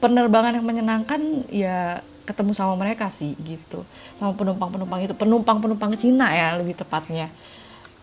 [0.00, 3.84] penerbangan yang menyenangkan ya ketemu sama mereka sih gitu.
[4.16, 7.28] Sama penumpang-penumpang itu penumpang-penumpang Cina ya lebih tepatnya.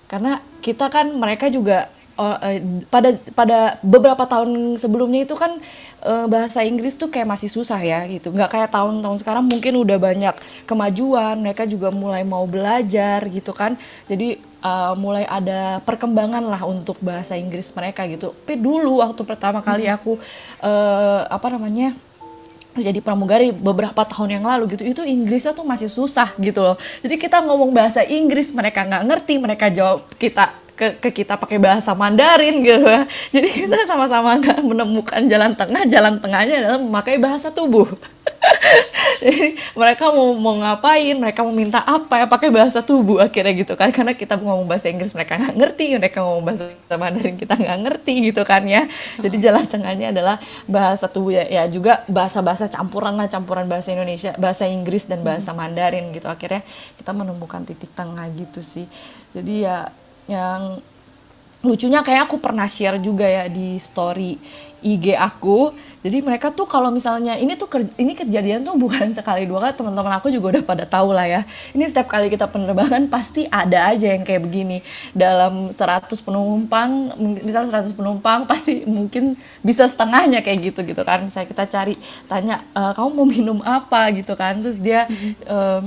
[0.05, 5.61] Karena kita kan mereka juga eh, pada pada beberapa tahun sebelumnya itu kan
[6.03, 8.33] eh, bahasa Inggris tuh kayak masih susah ya gitu.
[8.33, 13.77] Nggak kayak tahun-tahun sekarang mungkin udah banyak kemajuan mereka juga mulai mau belajar gitu kan.
[14.09, 18.33] Jadi eh, mulai ada perkembangan lah untuk bahasa Inggris mereka gitu.
[18.33, 20.17] Tapi dulu waktu pertama kali aku
[20.61, 21.93] eh, apa namanya
[22.77, 26.77] jadi pramugari beberapa tahun yang lalu gitu itu Inggrisnya tuh masih susah gitu loh.
[27.01, 31.57] Jadi kita ngomong bahasa Inggris mereka nggak ngerti mereka jawab kita ke, ke kita pakai
[31.57, 32.85] bahasa Mandarin gitu.
[33.33, 37.89] Jadi kita sama-sama nggak menemukan jalan tengah jalan tengahnya adalah memakai bahasa tubuh.
[39.25, 43.73] Jadi mereka mau mau ngapain mereka mau minta apa ya pakai bahasa tubuh akhirnya gitu
[43.73, 43.89] kan.
[43.89, 45.85] Karena kita ngomong bahasa Inggris mereka nggak ngerti.
[45.97, 46.63] Mereka ngomong bahasa
[46.93, 48.85] Mandarin kita nggak ngerti gitu kan ya.
[49.17, 50.37] Jadi jalan tengahnya adalah
[50.69, 55.57] bahasa tubuh ya, ya juga bahasa-bahasa campuran lah campuran bahasa Indonesia bahasa Inggris dan bahasa
[55.57, 56.29] Mandarin gitu.
[56.29, 56.61] Akhirnya
[57.01, 58.85] kita menemukan titik tengah gitu sih.
[59.33, 59.89] Jadi ya
[60.27, 60.79] yang
[61.65, 64.37] lucunya kayak aku pernah share juga ya di story
[64.85, 65.73] IG aku.
[66.05, 69.73] Jadi mereka tuh kalau misalnya ini tuh ker- ini kejadian tuh bukan sekali dua kali
[69.73, 71.41] teman-teman aku juga udah pada tahu lah ya.
[71.73, 74.85] Ini setiap kali kita penerbangan pasti ada aja yang kayak begini.
[75.11, 77.11] Dalam 100 penumpang
[77.41, 79.33] misal 100 penumpang pasti mungkin
[79.65, 81.25] bisa setengahnya kayak gitu gitu kan.
[81.25, 81.95] Misalnya kita cari
[82.29, 84.13] tanya "E, kamu mau minum apa?
[84.13, 84.61] gitu kan.
[84.61, 85.09] Terus dia
[85.43, 85.83] em,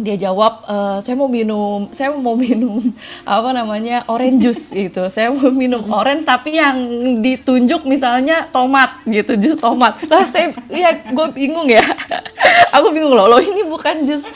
[0.00, 2.80] dia jawab "Eh, saya mau minum saya mau minum
[3.28, 5.06] apa namanya orange juice gitu.
[5.08, 6.76] Saya mau minum orange tapi yang
[7.20, 9.96] ditunjuk misalnya tomat gitu jus tomat.
[10.08, 11.84] Lah saya ya gue bingung ya.
[12.76, 14.28] Aku bingung loh loh ini bukan jus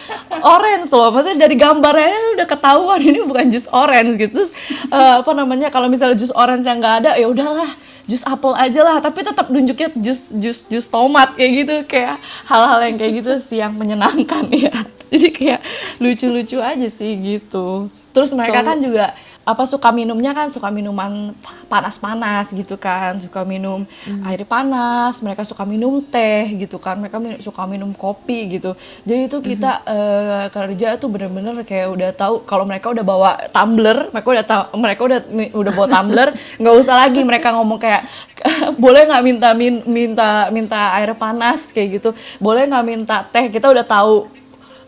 [0.42, 1.10] orange loh.
[1.14, 4.32] Maksudnya dari gambarnya udah ketahuan ini bukan jus orange gitu.
[4.42, 4.50] Terus
[4.88, 8.80] eh, apa namanya kalau misalnya jus orange yang nggak ada ya udahlah jus apel aja
[8.80, 8.96] lah.
[8.98, 11.74] Tapi tetap nunjuknya jus jus jus tomat kayak gitu.
[11.86, 14.74] Kayak hal-hal yang kayak gitu sih yang menyenangkan ya.
[15.08, 15.60] Jadi kayak
[15.98, 17.86] lucu-lucu aja sih gitu.
[18.10, 19.06] Terus mereka So- kan juga
[19.44, 21.36] apa suka minumnya kan suka minuman
[21.68, 23.84] panas-panas gitu kan suka minum
[24.24, 28.72] air panas mereka suka minum teh gitu kan mereka min- suka minum kopi gitu.
[29.04, 34.08] Jadi itu kita eh, kerja tuh bener-bener kayak udah tahu kalau mereka udah bawa tumbler
[34.08, 35.20] mereka udah tahu mereka udah
[35.52, 36.28] udah bawa tumbler
[36.60, 38.08] nggak usah lagi mereka ngomong kayak
[38.82, 41.68] boleh nggak minta min- minta minta air panas?
[41.68, 42.10] kayak gitu.
[42.40, 43.52] Boleh nggak minta teh?
[43.52, 44.24] Kita udah tahu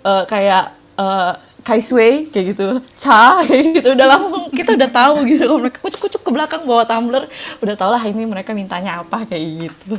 [0.00, 0.64] eh, kayak
[0.96, 1.32] eh,
[1.66, 6.20] kaiswei kayak gitu, cha kayak gitu udah langsung kita udah tahu gitu kalau mereka kucuk-kucuk
[6.20, 7.26] ke belakang bawa tumbler
[7.58, 9.98] udah tau lah ini mereka mintanya apa kayak gitu.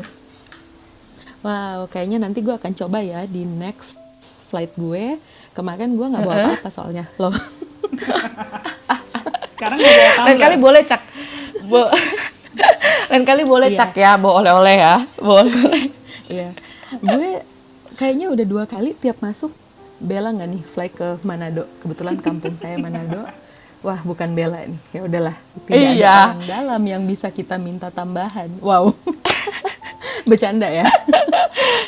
[1.39, 3.99] Wow, kayaknya nanti gue akan coba ya di next
[4.47, 5.15] flight gue.
[5.51, 7.31] Kemarin gue nggak bawa apa-apa soalnya loh.
[9.51, 10.39] Sekarang gue bawa Lain tumbler.
[10.39, 11.01] kali boleh cak,
[11.63, 11.91] Bo-
[13.09, 13.77] lain kali boleh Iya.
[13.77, 15.83] cak ya bawa oleh-oleh ya, bawa oleh-oleh.
[16.27, 16.49] Iya,
[16.93, 17.27] gue
[17.93, 19.49] kayaknya udah dua kali tiap masuk
[19.97, 21.65] Bella nggak nih fly ke Manado.
[21.79, 23.25] Kebetulan kampung saya Manado.
[23.79, 24.79] Wah, bukan Bella nih.
[24.91, 26.09] Ya udahlah, tidak Iya.
[26.09, 28.49] ada orang dalam yang bisa kita minta tambahan.
[28.59, 28.93] Wow.
[30.29, 30.85] Bercanda ya.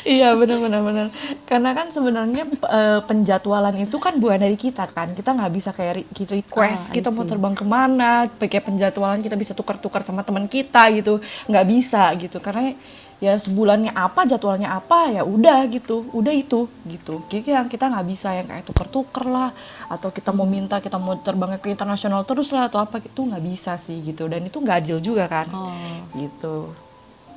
[0.00, 1.06] iya benar-benar benar
[1.44, 6.08] karena kan sebenarnya eh, penjadwalan itu kan bukan dari kita kan kita nggak bisa kayak
[6.10, 10.48] kita request Ah, kita mau terbang ke mana pakai penjadwalan kita bisa tukar-tukar sama teman
[10.48, 12.72] kita gitu nggak bisa gitu karena
[13.20, 18.06] ya sebulannya apa jadwalnya apa ya udah gitu udah itu gitu jadi yang kita nggak
[18.08, 19.52] bisa yang kayak tuker-tuker lah
[19.92, 23.44] atau kita mau minta kita mau terbang ke internasional terus lah atau apa itu nggak
[23.44, 25.72] bisa sih gitu dan itu nggak adil juga kan Oh.
[26.16, 26.72] gitu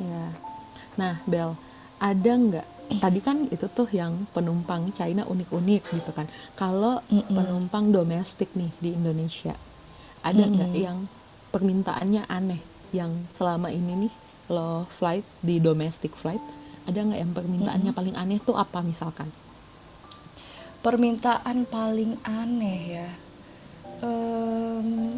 [0.01, 0.33] Ya.
[0.97, 1.53] Nah, Bel,
[2.01, 2.67] ada nggak?
[2.97, 6.29] Tadi kan itu tuh yang penumpang China unik-unik gitu kan.
[6.53, 9.55] Kalau penumpang domestik nih di Indonesia,
[10.21, 11.05] ada nggak yang
[11.49, 12.61] permintaannya aneh?
[12.93, 14.13] Yang selama ini nih
[14.53, 16.41] lo flight di domestic flight,
[16.83, 19.27] ada nggak yang permintaannya paling aneh tuh apa misalkan?
[20.81, 23.09] permintaan paling aneh ya.
[24.03, 25.15] Em,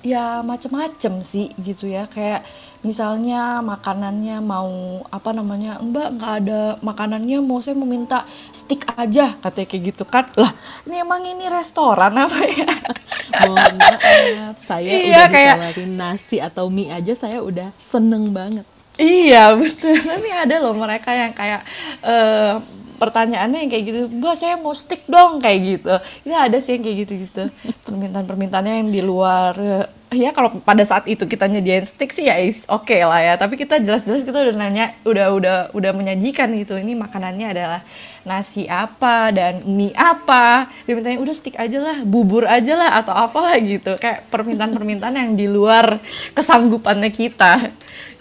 [0.00, 2.08] ya macem-macem sih gitu ya.
[2.08, 2.48] Kayak
[2.80, 4.72] misalnya makanannya mau
[5.06, 10.32] apa namanya mbak nggak ada makanannya mau saya meminta stick aja katanya kayak gitu kan.
[10.32, 10.56] Lah
[10.88, 12.72] ini emang ini restoran apa ya?
[13.44, 18.64] Mohon maaf, saya Iya, udah kayak- nasi atau mie aja saya udah seneng banget.
[19.02, 19.98] Iya betul.
[19.98, 21.60] Tapi ada loh mereka yang kayak
[22.02, 22.54] eh,
[23.02, 25.94] pertanyaannya yang kayak gitu, mbak saya mau stick dong kayak gitu.
[26.22, 27.42] Ya ada sih yang kayak gitu-gitu.
[27.86, 29.52] Permintaan-permintaannya yang di luar.
[29.58, 33.34] eh, Ya kalau pada saat itu kita nyediain stick sih ya is- oke lah ya.
[33.34, 36.76] Tapi kita jelas-jelas kita udah nanya, udah udah udah menyajikan gitu.
[36.76, 37.80] Ini makanannya adalah
[38.22, 40.68] nasi apa dan mie apa.
[40.84, 43.96] Dia mintanya udah stick aja lah, bubur aja lah atau apalah gitu.
[43.96, 45.96] Kayak permintaan-permintaan yang di luar
[46.36, 47.72] kesanggupannya kita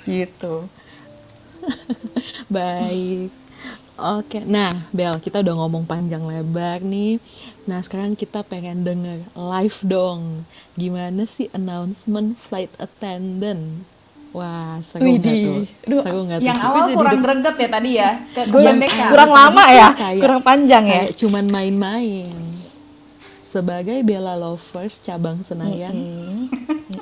[0.03, 0.65] gitu.
[2.49, 3.29] Baik.
[4.01, 7.21] Oke, nah Bel, kita udah ngomong panjang lebar nih.
[7.69, 10.49] Nah sekarang kita pengen denger live dong.
[10.73, 13.85] Gimana sih announcement flight attendant?
[14.31, 15.61] Wah seru nggak tuh?
[16.01, 16.47] Seru nggak tuh?
[16.47, 18.09] Yang awal jadi kurang greget ya tadi ya.
[18.31, 18.79] Ke Gue yang
[19.11, 20.93] kurang lama ya, Kayak- kurang panjang ya.
[21.03, 22.31] Kayak cuman main-main.
[23.43, 25.91] Sebagai Bella Lovers cabang Senayan,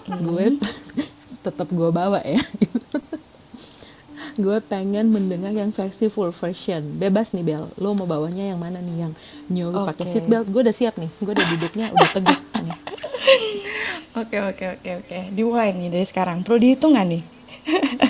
[0.09, 0.45] gue
[1.49, 2.39] tetap gue bawa ya.
[4.43, 6.95] gue pengen mendengar yang versi full version.
[6.95, 9.09] Bebas nih Bel, lo mau bawanya yang mana nih?
[9.09, 9.13] Yang
[9.51, 10.11] nyuruh pakai Oke.
[10.15, 10.47] seatbelt?
[10.47, 12.77] Gue udah siap nih, gue udah duduknya udah tegak nih.
[14.19, 15.19] Oke oke oke oke.
[15.31, 16.41] Dimulai nih dari sekarang.
[16.41, 17.23] Perlu dihitung nggak nih?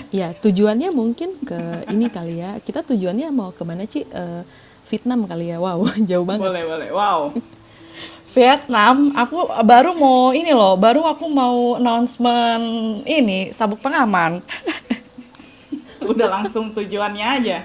[0.10, 2.58] Ya tujuannya mungkin ke ini kali ya.
[2.66, 4.10] Kita tujuannya mau ke mana Ci?
[4.10, 4.42] Eh,
[4.90, 5.62] Vietnam kali ya.
[5.62, 6.50] Wow, jauh banget.
[6.50, 6.90] Boleh, boleh.
[6.90, 7.38] Wow.
[8.30, 12.62] Vietnam, aku baru mau ini loh, baru aku mau announcement
[13.10, 14.38] ini sabuk pengaman.
[16.10, 17.58] Udah langsung tujuannya aja.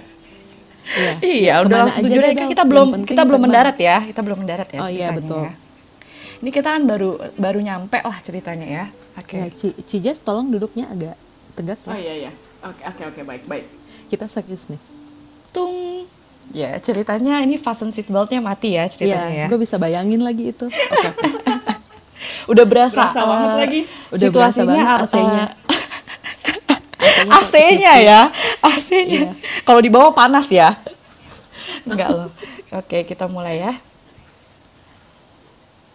[0.84, 1.12] Iya.
[1.24, 2.44] iya, udah langsung tujuannya.
[2.44, 5.16] Kita Yang belum penting kita belum mendarat ya, kita belum mendarat ya Oh, iya, ceritanya
[5.16, 5.42] betul.
[5.48, 5.52] ya.
[6.44, 7.10] Ini kita kan baru
[7.40, 8.84] baru nyampe lah ceritanya ya.
[9.16, 9.36] Oke.
[9.40, 11.16] Ya, Ci, Cijes tolong duduknya agak
[11.56, 12.04] tegak Oh ya.
[12.04, 12.32] iya, iya.
[12.68, 13.20] Oke, oke, oke.
[13.24, 13.64] Baik, baik.
[14.12, 14.80] Kita serius nih.
[15.56, 16.04] Tung.
[16.52, 19.46] Ya, ceritanya ini fasten seatbeltnya mati ya ceritanya ya.
[19.46, 20.66] Iya, gue bisa bayangin lagi itu.
[20.68, 21.52] Oke, oke.
[22.52, 23.80] Udah berasa, Berasa banget eh, lagi.
[24.12, 25.46] Udah situasinya berasa banget AC-nya.
[27.32, 28.20] AC-nya ya,
[28.60, 29.20] AC-nya.
[29.28, 29.32] Iya.
[29.64, 30.76] Kalau di bawah panas ya.
[31.88, 32.28] Enggak loh.
[32.74, 33.72] Oke, kita mulai ya.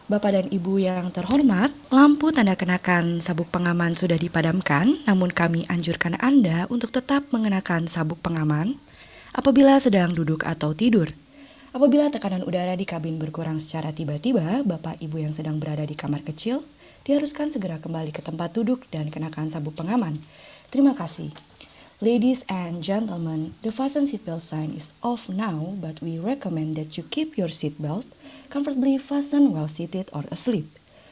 [0.10, 6.18] Bapak dan Ibu yang terhormat, lampu tanda kenakan sabuk pengaman sudah dipadamkan, namun kami anjurkan
[6.18, 8.74] Anda untuk tetap mengenakan sabuk pengaman
[9.34, 11.10] apabila sedang duduk atau tidur.
[11.70, 16.26] Apabila tekanan udara di kabin berkurang secara tiba-tiba, Bapak Ibu yang sedang berada di kamar
[16.26, 16.66] kecil
[17.06, 20.18] diharuskan segera kembali ke tempat duduk dan kenakan sabuk pengaman.
[20.74, 21.30] Terima kasih.
[22.00, 27.04] Ladies and gentlemen, the fasten seatbelt sign is off now, but we recommend that you
[27.04, 28.08] keep your seatbelt
[28.48, 30.72] comfortably fastened while seated or asleep.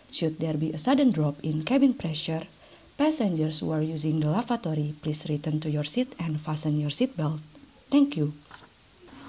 [0.10, 2.48] Should there be a sudden drop in cabin pressure,
[2.96, 7.44] passengers who are using the lavatory, please return to your seat and fasten your seatbelt.
[7.88, 8.36] Thank you.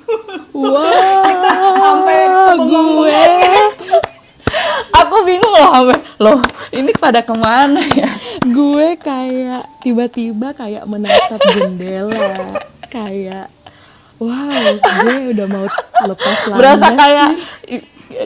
[1.79, 2.21] Sampai
[2.59, 3.23] gue
[4.89, 6.41] Aku bingung loh, sampai, loh
[6.73, 8.09] ini pada ke mana ya?
[8.45, 12.49] gue kayak tiba-tiba kayak menatap jendela
[12.89, 13.53] kayak
[14.17, 15.67] wow gue udah mau
[16.09, 17.29] lepas landas Berasa kayak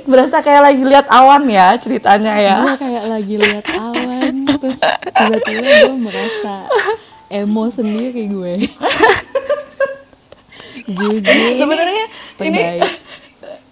[0.06, 2.56] berasa kayak lagi lihat awan ya ceritanya ya.
[2.62, 4.80] gue kayak lagi lihat awan terus
[5.10, 6.54] tiba-tiba gue merasa
[7.32, 8.54] emo sendiri gue
[11.56, 12.04] Sebenarnya
[12.40, 12.62] ini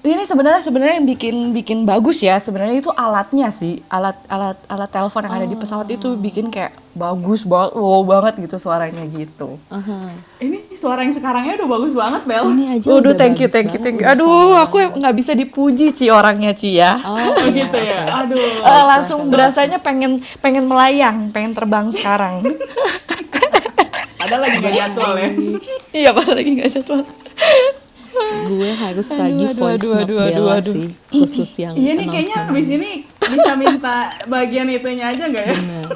[0.01, 4.89] ini sebenarnya sebenarnya yang bikin bikin bagus ya sebenarnya itu alatnya sih alat alat alat
[4.89, 9.61] telepon yang ada di pesawat itu bikin kayak bagus banget wow banget gitu suaranya gitu.
[9.69, 10.11] Aha.
[10.41, 12.45] Ini suara yang sekarangnya udah bagus banget, Bel.
[12.51, 14.09] ini aja udah thank you, thank you, banget, thank you.
[14.09, 16.97] Aduh, aku nggak bisa dipuji Ci orangnya Ci ya.
[16.99, 18.01] oh, Oh, iya, gitu ya.
[18.11, 18.25] oke.
[18.25, 18.43] Aduh.
[18.65, 22.41] Eh, langsung berasanya pengen pengen melayang, pengen terbang sekarang.
[24.21, 25.29] Padahal lagi gak jadwal ya.
[26.05, 27.03] iya, padahal lagi nggak jadwal.
[28.51, 30.75] gue harus Aduh, lagi aduh, voice aduh, note aduh, Bella aduh, aduh.
[30.75, 32.91] sih khusus yang Iya nih kayaknya abis ini
[33.23, 33.97] bisa minta
[34.27, 35.55] bagian itunya aja nggak ya?
[35.55, 35.87] Bener.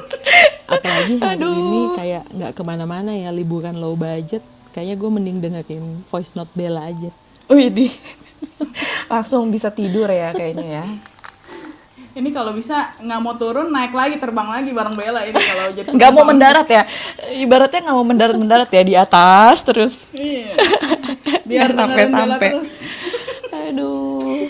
[0.65, 4.39] apalagi hari ini kayak nggak ke mana-mana ya liburan low budget
[4.71, 7.11] kayaknya gue mending dengerin voice note Bella aja
[7.45, 7.85] Wih, di
[9.11, 10.85] langsung bisa tidur ya kayaknya ya.
[12.15, 15.87] Ini kalau bisa nggak mau turun naik lagi terbang lagi bareng Bella ini kalau jadi
[15.91, 16.87] Nggak mau mendarat ya.
[17.35, 19.93] Ibaratnya nggak mau mendarat mendarat ya di atas terus.
[20.15, 20.55] Iya.
[21.49, 22.49] Biar Sampai- sampai.
[22.55, 22.71] terus.
[23.51, 24.47] Aduh.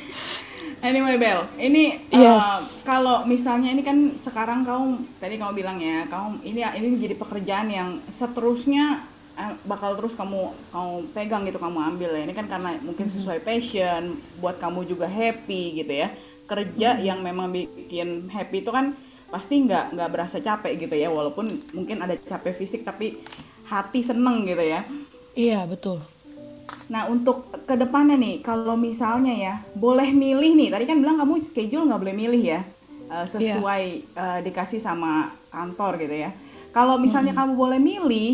[0.86, 2.86] Anyway Bel, ini uh, Yes.
[2.86, 7.74] kalau misalnya ini kan sekarang kamu tadi kamu bilang ya, kamu ini ini jadi pekerjaan
[7.74, 9.01] yang seterusnya
[9.34, 12.30] eh, bakal terus kamu kamu pegang gitu kamu ambil ya.
[12.30, 16.13] Ini kan karena mungkin sesuai passion, buat kamu juga happy gitu ya.
[16.45, 18.93] Kerja yang memang bikin happy itu kan
[19.25, 23.17] pasti nggak nggak berasa capek gitu ya walaupun mungkin ada capek fisik tapi
[23.65, 24.85] hati seneng gitu ya
[25.35, 25.99] Iya, betul.
[26.87, 31.41] Nah untuk ke depannya nih, kalau misalnya ya boleh milih nih, tadi kan bilang kamu
[31.41, 32.61] schedule nggak boleh milih ya,
[33.11, 33.83] eh, sesuai
[34.15, 35.11] eh, dikasih sama
[35.51, 36.31] kantor gitu ya.
[36.71, 38.31] Kalau misalnya kamu boleh milih,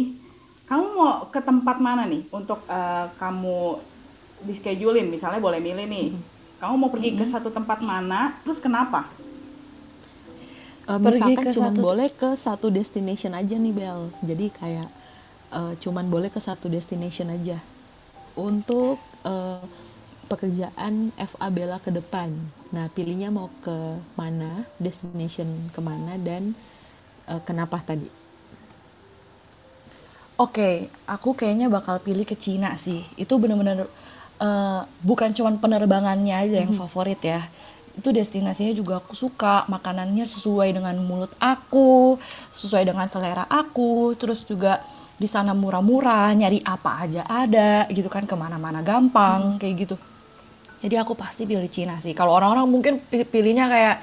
[0.70, 3.59] kamu mau ke tempat mana nih untuk eh, kamu
[4.41, 5.07] di schedulein?
[5.09, 6.07] Misalnya boleh milih nih,
[6.62, 8.99] kamu mau pergi ke satu tempat mana, terus kenapa?
[10.89, 14.01] Eh, Pergi misalkan ke cuman satu- boleh ke satu destination aja nih Bel.
[14.30, 14.89] Jadi kayak
[15.59, 17.57] eh, cuman boleh ke satu destination aja.
[18.47, 19.64] Untuk eh,
[20.32, 22.30] pekerjaan FA Bella ke depan.
[22.76, 23.78] Nah pilihnya mau ke
[24.20, 26.43] mana destination ke mana dan
[27.32, 28.09] eh, kenapa tadi?
[30.41, 33.05] Oke, aku kayaknya bakal pilih ke Cina sih.
[33.14, 33.86] Itu bener-bener
[34.42, 37.46] eh, bukan cuman penerbangannya aja yang favorit ya.
[37.94, 42.18] Itu destinasinya juga aku suka, makanannya sesuai dengan mulut aku,
[42.56, 44.18] sesuai dengan selera aku.
[44.18, 44.82] Terus juga
[45.22, 49.96] di sana murah-murah, nyari apa aja ada, gitu kan ke mana-mana gampang, kayak gitu.
[50.82, 52.18] Jadi aku pasti pilih Cina sih.
[52.18, 53.98] Kalau orang-orang mungkin pi- pilihnya kayak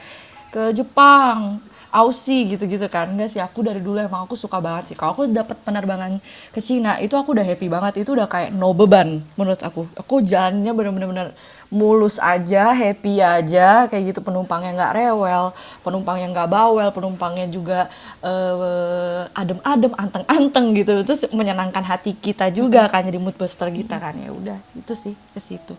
[0.54, 1.58] ke Jepang,
[1.88, 3.08] Aussie gitu-gitu kan.
[3.08, 4.96] Enggak sih, aku dari dulu emang aku suka banget sih.
[4.96, 6.20] Kalau aku dapat penerbangan
[6.52, 8.04] ke Cina, itu aku udah happy banget.
[8.04, 9.88] Itu udah kayak no beban menurut aku.
[9.96, 11.32] Aku jalannya bener-bener
[11.68, 15.52] mulus aja, happy aja, kayak gitu penumpangnya nggak rewel,
[15.84, 17.92] penumpangnya nggak bawel, penumpangnya juga
[18.24, 20.92] eh, adem-adem, anteng-anteng gitu.
[21.04, 24.16] Terus menyenangkan hati kita juga kan, jadi mood booster kita kan.
[24.16, 25.76] Ya udah, itu sih ke situ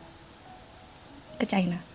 [1.40, 1.89] ke China.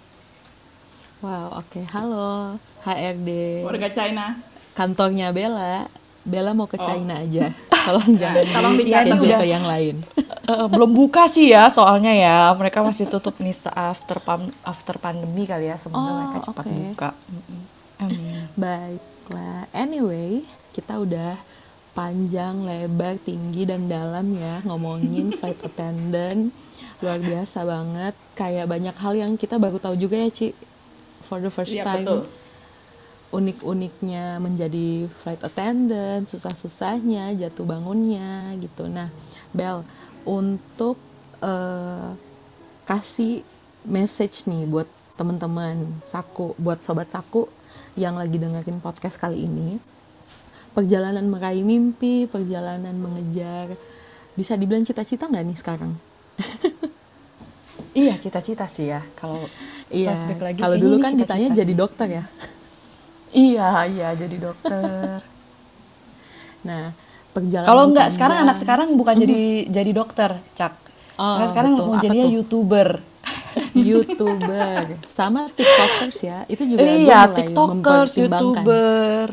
[1.24, 1.80] Wow oke.
[1.88, 3.28] Halo HRD
[3.64, 4.36] Warga China.
[4.72, 5.88] kantornya Bella.
[6.20, 6.84] Bella mau ke Oh.
[6.84, 7.48] China aja.
[7.84, 9.40] Tolong jangan tolong di dicatat schedule udah.
[9.40, 9.96] ke yang lain.
[10.44, 12.52] Eh, belum buka sih ya soalnya ya.
[12.52, 15.80] Mereka masih tutup nih after pam- after pandemi kali ya.
[15.80, 16.76] Semoga Oh, mereka cepat oke.
[16.92, 17.10] buka.
[17.96, 18.44] Amin.
[18.60, 21.40] Baiklah, anyway, kita udah
[21.96, 26.52] panjang, lebar, tinggi, dan dalam ya ngomongin flight attendant.
[27.00, 30.52] Luar biasa banget, kayak banyak hal yang kita baru tahu juga ya Ci,
[31.34, 32.06] for the first Iya time.
[32.06, 32.20] betul.
[33.34, 38.86] Unik-uniknya menjadi flight attendant, susah-susahnya, jatuh bangunnya gitu.
[38.86, 39.10] Nah,
[39.50, 39.82] Bel,
[40.22, 40.94] untuk
[41.42, 42.14] eh,
[42.86, 43.42] kasih
[43.82, 44.86] message nih buat
[45.18, 47.50] teman-teman Saku, buat sobat Saku
[47.98, 49.82] yang lagi dengerin podcast kali ini.
[50.70, 53.74] Perjalanan meraih mimpi, perjalanan mengejar
[54.38, 55.92] bisa dibilang cita-cita nggak nih sekarang?
[57.98, 59.42] iya cita-cita sih ya kalau
[59.94, 60.08] Iya.
[60.10, 61.58] flashback lagi Kalau dulu ini kan cita-cita ditanya sih.
[61.62, 62.24] jadi dokter ya.
[63.46, 65.16] iya iya jadi dokter.
[66.64, 66.84] Nah,
[67.36, 70.72] perjalanan kalau enggak sekarang anak sekarang bukan jadi jadi dokter cak.
[71.14, 71.86] Oh, Anak sekarang betul.
[71.86, 72.34] mau jadinya tuh?
[72.34, 72.88] youtuber.
[73.74, 74.98] Youtuber.
[75.06, 76.42] Sama tiktokers ya.
[76.50, 79.28] Itu juga gue iya mulai tiktokers youtuber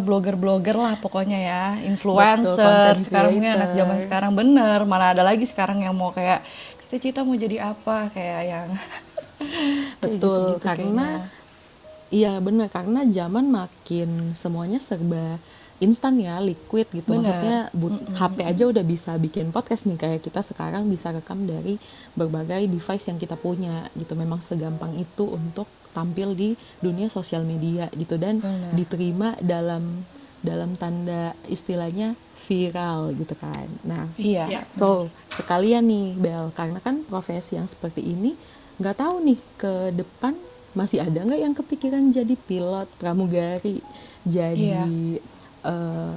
[0.00, 1.64] blogger-blogger lah pokoknya ya.
[1.84, 4.78] Influencer content sekarang mungkin anak zaman sekarang bener.
[4.88, 6.44] Mana ada lagi sekarang yang mau kayak
[6.88, 8.08] cita-cita mau jadi apa?
[8.12, 8.68] Kayak yang
[9.98, 11.28] betul gitu-gitu karena kayaknya.
[12.10, 15.40] iya benar karena zaman makin semuanya serba
[15.78, 17.24] instan ya liquid gitu Bener.
[17.24, 21.80] maksudnya but- HP aja udah bisa bikin podcast nih kayak kita sekarang bisa rekam dari
[22.12, 27.88] berbagai device yang kita punya gitu memang segampang itu untuk tampil di dunia sosial media
[27.92, 28.76] gitu dan Bener.
[28.76, 30.04] diterima dalam
[30.40, 34.62] dalam tanda istilahnya viral gitu kan nah iya Iya.
[34.72, 38.32] So, sekalian nih Bel, karena kan profesi yang seperti ini
[38.80, 40.34] nggak tahu nih ke depan
[40.72, 43.84] masih ada nggak yang kepikiran jadi pilot, pramugari,
[44.24, 44.86] jadi
[45.66, 46.14] eh,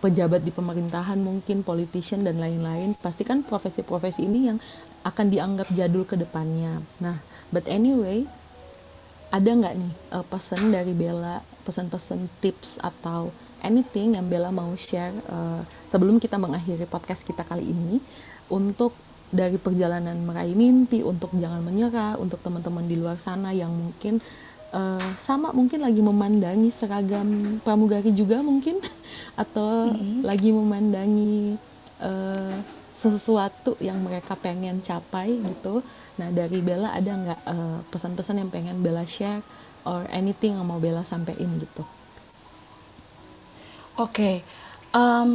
[0.00, 2.94] pejabat di pemerintahan mungkin, politician dan lain-lain.
[2.96, 4.58] Pasti kan profesi-profesi ini yang
[5.02, 6.82] akan dianggap jadul ke depannya.
[7.02, 7.18] Nah,
[7.50, 8.26] but anyway,
[9.34, 15.12] ada nggak nih eh, pesan dari Bella, pesan-pesan tips atau anything yang Bella mau share
[15.12, 17.98] eh, sebelum kita mengakhiri podcast kita kali ini
[18.46, 18.94] untuk
[19.30, 24.22] dari perjalanan meraih mimpi, untuk jangan menyerah, untuk teman-teman di luar sana yang mungkin
[24.70, 28.78] eh, sama mungkin lagi memandangi seragam pramugari juga mungkin
[29.42, 31.58] atau lagi memandangi
[32.02, 32.56] eh,
[32.96, 35.84] sesuatu yang mereka pengen capai gitu.
[36.16, 39.44] Nah dari Bella ada nggak eh, pesan-pesan yang pengen Bella share
[39.86, 41.84] or anything yang mau Bella sampein gitu?
[43.96, 44.44] Oke,
[44.94, 45.32] em,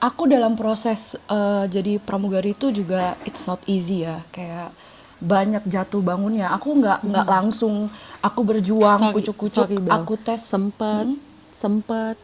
[0.00, 4.70] aku dalam proses eh, jadi pramugari itu juga it's not easy ya, kayak
[5.24, 6.52] banyak jatuh bangunnya.
[6.52, 7.88] Aku nggak nggak langsung.
[8.24, 10.40] Aku berjuang kucuk-kucuk, aku tes.
[10.40, 11.06] Sempet
[11.54, 12.16] sempet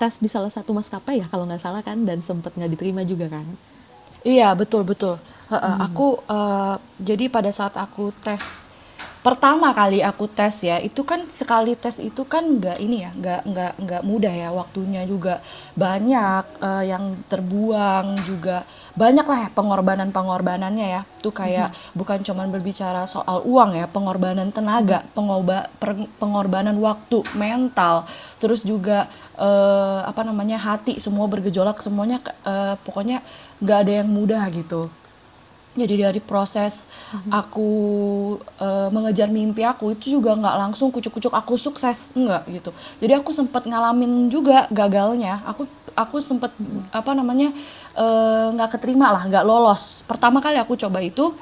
[0.00, 3.28] tes di salah satu maskapai ya kalau nggak salah kan dan sempet nggak diterima juga
[3.30, 3.44] kan?
[4.24, 5.20] Iya betul betul.
[5.52, 8.72] Heeh, Aku eh, jadi pada saat aku tes
[9.24, 13.40] pertama kali aku tes ya itu kan sekali tes itu kan nggak ini ya nggak
[13.48, 15.40] nggak nggak mudah ya waktunya juga
[15.72, 18.68] banyak uh, yang terbuang juga.
[18.94, 21.02] Banyak lah ya pengorbanan pengorbanannya ya.
[21.24, 21.96] Tuh kayak hmm.
[21.96, 25.72] bukan cuman berbicara soal uang ya pengorbanan tenaga pengoba,
[26.20, 28.04] pengorbanan waktu mental
[28.44, 29.08] terus juga
[29.40, 33.24] uh, apa namanya hati semua bergejolak semuanya uh, pokoknya
[33.64, 34.92] nggak ada yang mudah gitu
[35.74, 37.30] jadi dari proses mm-hmm.
[37.34, 37.70] aku
[38.62, 42.70] uh, mengejar mimpi aku itu juga nggak langsung kucuk-kucuk aku sukses enggak gitu
[43.02, 45.66] jadi aku sempat ngalamin juga gagalnya aku
[45.98, 46.94] aku sempat mm-hmm.
[46.94, 47.50] apa namanya
[47.94, 51.34] eh, nggak uh, keterima lah nggak lolos pertama kali aku coba itu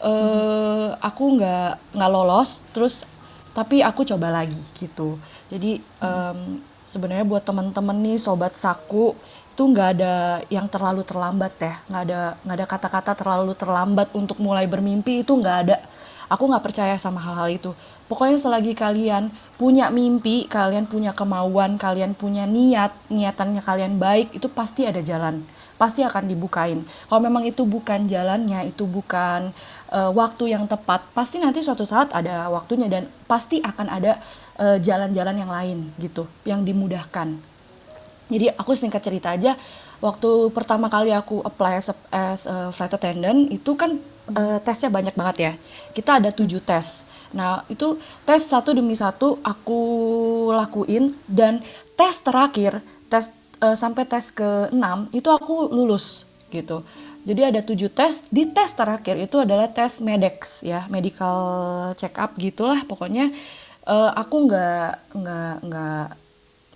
[0.00, 1.00] uh, mm-hmm.
[1.00, 3.08] aku nggak nggak lolos terus
[3.56, 5.16] tapi aku coba lagi gitu
[5.48, 9.12] jadi um, sebenarnya buat teman-teman nih sobat saku
[9.58, 11.82] itu nggak ada yang terlalu terlambat ya.
[11.90, 15.82] Nggak ada nggak ada kata-kata terlalu terlambat untuk mulai bermimpi itu nggak ada.
[16.30, 17.74] Aku nggak percaya sama hal-hal itu.
[18.06, 24.46] Pokoknya selagi kalian punya mimpi kalian punya kemauan kalian punya niat niatannya kalian baik itu
[24.46, 25.42] pasti ada jalan.
[25.74, 26.86] Pasti akan dibukain.
[27.10, 29.50] Kalau memang itu bukan jalannya itu bukan
[29.90, 34.22] uh, waktu yang tepat pasti nanti suatu saat ada waktunya dan pasti akan ada
[34.54, 37.57] eh, jalan-jalan uh, yang lain gitu yang dimudahkan
[38.28, 39.56] jadi aku singkat cerita aja,
[40.04, 43.96] waktu pertama kali aku apply as as a flight attendant itu kan
[44.36, 45.52] uh, tesnya banyak banget ya.
[45.96, 47.08] Kita ada tujuh tes.
[47.32, 47.96] Nah itu
[48.28, 49.80] tes satu demi satu aku
[50.52, 51.64] lakuin dan
[51.96, 53.32] tes terakhir tes
[53.64, 56.84] uh, sampai tes ke enam itu aku lulus gitu.
[57.24, 58.28] Jadi ada tujuh tes.
[58.28, 61.40] Di tes terakhir itu adalah tes medex ya, medical
[61.96, 63.32] check up gitulah pokoknya.
[63.88, 66.27] Uh, aku nggak nggak nggak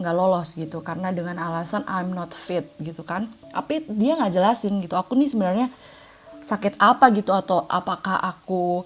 [0.03, 3.31] nggak lolos gitu karena dengan alasan I'm not fit gitu kan.
[3.55, 5.67] Tapi dia nggak jelasin gitu aku nih sebenarnya
[6.43, 8.83] sakit apa gitu atau apakah aku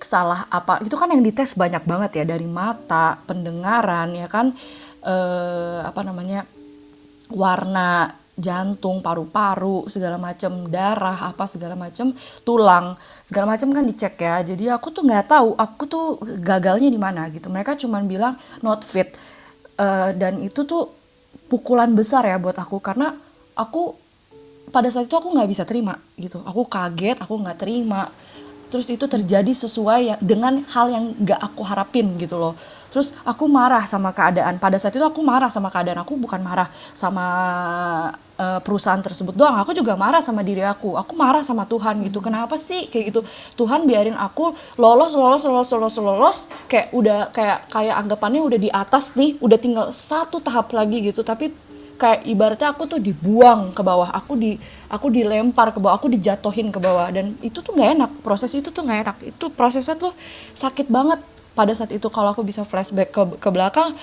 [0.00, 0.80] salah apa.
[0.80, 4.56] Itu kan yang dites banyak banget ya dari mata pendengaran ya kan.
[5.04, 6.48] Eh, apa namanya
[7.28, 12.10] warna jantung paru-paru segala macam darah apa segala macam
[12.42, 14.42] tulang segala macam kan dicek ya.
[14.42, 16.06] Jadi aku tuh nggak tahu aku tuh
[16.42, 17.46] gagalnya di mana gitu.
[17.46, 19.14] Mereka cuma bilang not fit
[19.78, 20.90] uh, dan itu tuh
[21.50, 23.14] pukulan besar ya buat aku karena
[23.54, 23.94] aku
[24.74, 26.42] pada saat itu aku nggak bisa terima gitu.
[26.42, 28.10] Aku kaget aku nggak terima.
[28.72, 32.58] Terus itu terjadi sesuai ya, dengan hal yang nggak aku harapin gitu loh
[32.94, 34.62] terus aku marah sama keadaan.
[34.62, 37.26] Pada saat itu aku marah sama keadaan aku bukan marah sama
[38.38, 39.58] uh, perusahaan tersebut doang.
[39.58, 40.94] Aku juga marah sama diri aku.
[40.94, 42.22] Aku marah sama Tuhan gitu.
[42.22, 42.86] Kenapa sih?
[42.86, 43.20] Kayak gitu.
[43.58, 46.38] Tuhan biarin aku lolos lolos lolos lolos lolos.
[46.70, 49.38] Kayak udah kayak kayak anggapannya udah di atas nih.
[49.42, 51.26] Udah tinggal satu tahap lagi gitu.
[51.26, 51.50] Tapi
[51.94, 54.10] kayak ibaratnya aku tuh dibuang ke bawah.
[54.14, 54.54] Aku di
[54.86, 55.98] aku dilempar ke bawah.
[55.98, 57.10] Aku dijatohin ke bawah.
[57.10, 58.10] Dan itu tuh nggak enak.
[58.22, 59.16] Proses itu tuh nggak enak.
[59.34, 60.14] Itu prosesnya tuh
[60.54, 63.94] sakit banget pada saat itu kalau aku bisa flashback ke ke belakang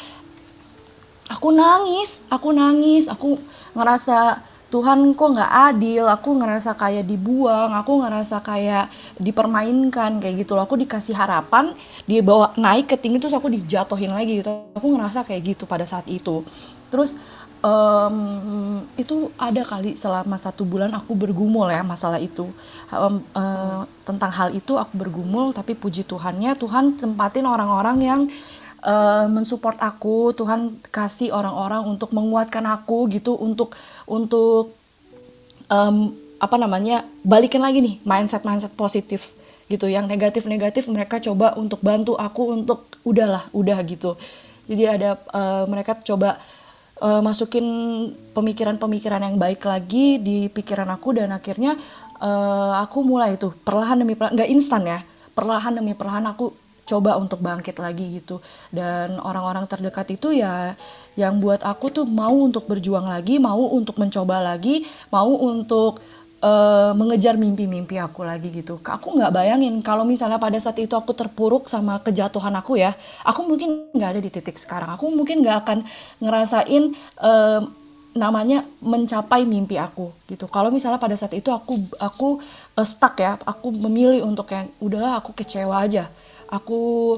[1.28, 3.40] aku nangis aku nangis aku
[3.76, 8.88] ngerasa Tuhan kok nggak adil aku ngerasa kayak dibuang aku ngerasa kayak
[9.20, 10.64] dipermainkan kayak gitu loh.
[10.64, 11.76] Aku dikasih harapan
[12.08, 14.50] dia bawa naik ke tinggi terus aku dijatuhin lagi gitu.
[14.72, 16.48] Aku ngerasa kayak gitu pada saat itu.
[16.88, 17.20] Terus
[17.62, 18.18] um,
[18.98, 22.50] itu ada kali selama satu bulan aku bergumul ya masalah itu.
[22.92, 28.22] Um, uh, tentang hal itu aku bergumul tapi puji Tuhannya Tuhan tempatin orang-orang yang
[28.84, 30.36] uh, mensupport aku.
[30.36, 33.78] Tuhan kasih orang-orang untuk menguatkan aku gitu untuk
[34.10, 34.76] untuk
[35.70, 39.32] um, apa namanya balikin lagi nih mindset mindset positif
[39.70, 39.88] gitu.
[39.88, 44.18] Yang negatif negatif mereka coba untuk bantu aku untuk udahlah udah gitu.
[44.70, 46.38] Jadi ada uh, mereka coba
[47.02, 47.66] uh, masukin
[48.32, 51.76] pemikiran-pemikiran yang baik lagi di pikiran aku dan akhirnya
[52.22, 55.00] uh, aku mulai itu perlahan demi perlahan nggak instan ya
[55.34, 56.54] perlahan demi perlahan aku
[56.92, 58.44] coba untuk bangkit lagi gitu.
[58.68, 60.76] Dan orang-orang terdekat itu ya
[61.16, 66.00] yang buat aku tuh mau untuk berjuang lagi mau untuk mencoba lagi mau untuk
[66.42, 68.82] uh, mengejar mimpi-mimpi aku lagi gitu.
[68.82, 73.46] Aku nggak bayangin kalau misalnya pada saat itu aku terpuruk sama kejatuhan aku ya, aku
[73.46, 74.92] mungkin nggak ada di titik sekarang.
[74.98, 75.80] Aku mungkin nggak akan
[76.20, 76.84] ngerasain
[77.22, 77.62] uh,
[78.12, 80.44] namanya mencapai mimpi aku gitu.
[80.52, 82.44] Kalau misalnya pada saat itu aku aku
[82.76, 86.12] uh, stuck ya, aku memilih untuk yang udahlah aku kecewa aja.
[86.52, 87.16] Aku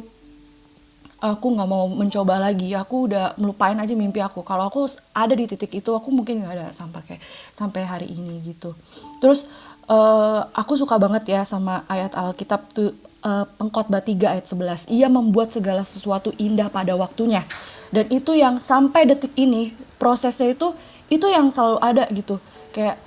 [1.23, 4.43] aku nggak mau mencoba lagi aku udah melupain aja mimpi aku.
[4.43, 4.83] Kalau aku
[5.15, 7.21] ada di titik itu aku mungkin nggak ada sampai kayak
[7.55, 8.75] sampai hari ini gitu.
[9.23, 9.47] Terus
[9.87, 12.91] uh, aku suka banget ya sama ayat Alkitab tuh
[13.23, 17.47] uh, pengkhotbah 3 ayat 11 ia membuat segala sesuatu indah pada waktunya.
[17.87, 20.75] Dan itu yang sampai detik ini prosesnya itu
[21.07, 22.35] itu yang selalu ada gitu.
[22.75, 22.99] Kayak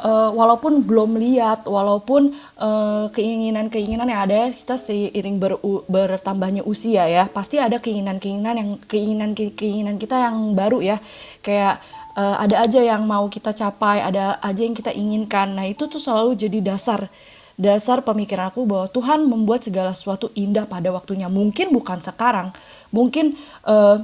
[0.00, 7.30] eh, walaupun belum lihat, walaupun eh, keinginan-keinginan yang ada kita seiring ber, bertambahnya usia ya,
[7.30, 10.96] pasti ada keinginan-keinginan yang keinginan-keinginan kita yang baru ya,
[11.44, 11.78] kayak
[12.18, 15.54] eh, ada aja yang mau kita capai, ada aja yang kita inginkan.
[15.54, 17.06] Nah itu tuh selalu jadi dasar
[17.54, 21.30] dasar pemikiran aku bahwa Tuhan membuat segala sesuatu indah pada waktunya.
[21.30, 22.50] Mungkin bukan sekarang,
[22.90, 23.96] mungkin eh,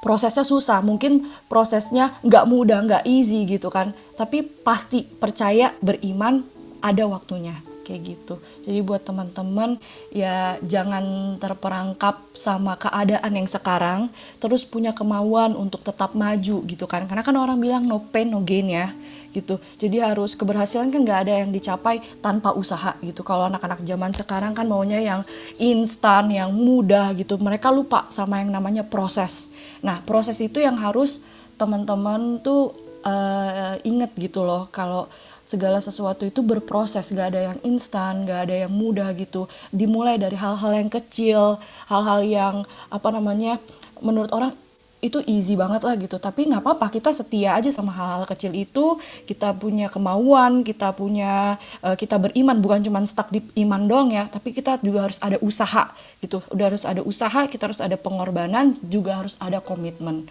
[0.00, 3.92] prosesnya susah, mungkin prosesnya nggak mudah, nggak easy gitu kan.
[4.16, 6.44] Tapi pasti percaya, beriman,
[6.80, 7.56] ada waktunya
[7.90, 8.34] kayak gitu.
[8.62, 9.74] Jadi buat teman-teman
[10.14, 14.06] ya jangan terperangkap sama keadaan yang sekarang,
[14.38, 17.10] terus punya kemauan untuk tetap maju gitu kan.
[17.10, 18.94] Karena kan orang bilang no pain no gain ya
[19.30, 19.58] gitu.
[19.78, 23.22] Jadi harus keberhasilan kan nggak ada yang dicapai tanpa usaha gitu.
[23.22, 25.20] Kalau anak-anak zaman sekarang kan maunya yang
[25.58, 27.38] instan, yang mudah gitu.
[27.38, 29.48] Mereka lupa sama yang namanya proses.
[29.82, 31.22] Nah proses itu yang harus
[31.54, 32.72] teman-teman tuh
[33.04, 34.68] uh, inget gitu loh.
[34.72, 35.06] Kalau
[35.50, 39.50] segala sesuatu itu berproses, gak ada yang instan, gak ada yang mudah gitu.
[39.74, 41.58] Dimulai dari hal-hal yang kecil,
[41.90, 42.54] hal-hal yang
[42.86, 43.58] apa namanya
[43.98, 44.54] menurut orang
[45.00, 46.20] itu easy banget lah gitu.
[46.20, 49.00] Tapi nggak apa-apa kita setia aja sama hal-hal kecil itu.
[49.24, 52.60] Kita punya kemauan kita punya uh, kita beriman.
[52.60, 56.44] Bukan cuma stuck di iman doang ya tapi kita juga harus ada usaha gitu.
[56.52, 60.28] Udah harus ada usaha kita harus ada pengorbanan juga harus ada komitmen.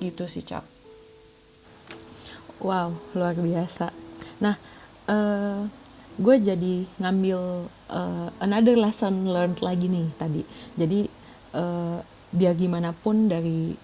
[0.00, 0.64] Gitu sih cap
[2.60, 3.92] wow luar biasa.
[4.40, 4.56] Nah
[5.08, 5.68] uh,
[6.16, 10.42] gue jadi ngambil uh, another lesson learned lagi nih tadi.
[10.76, 11.00] Jadi
[11.56, 12.00] uh,
[12.32, 13.76] biar gimana pun dari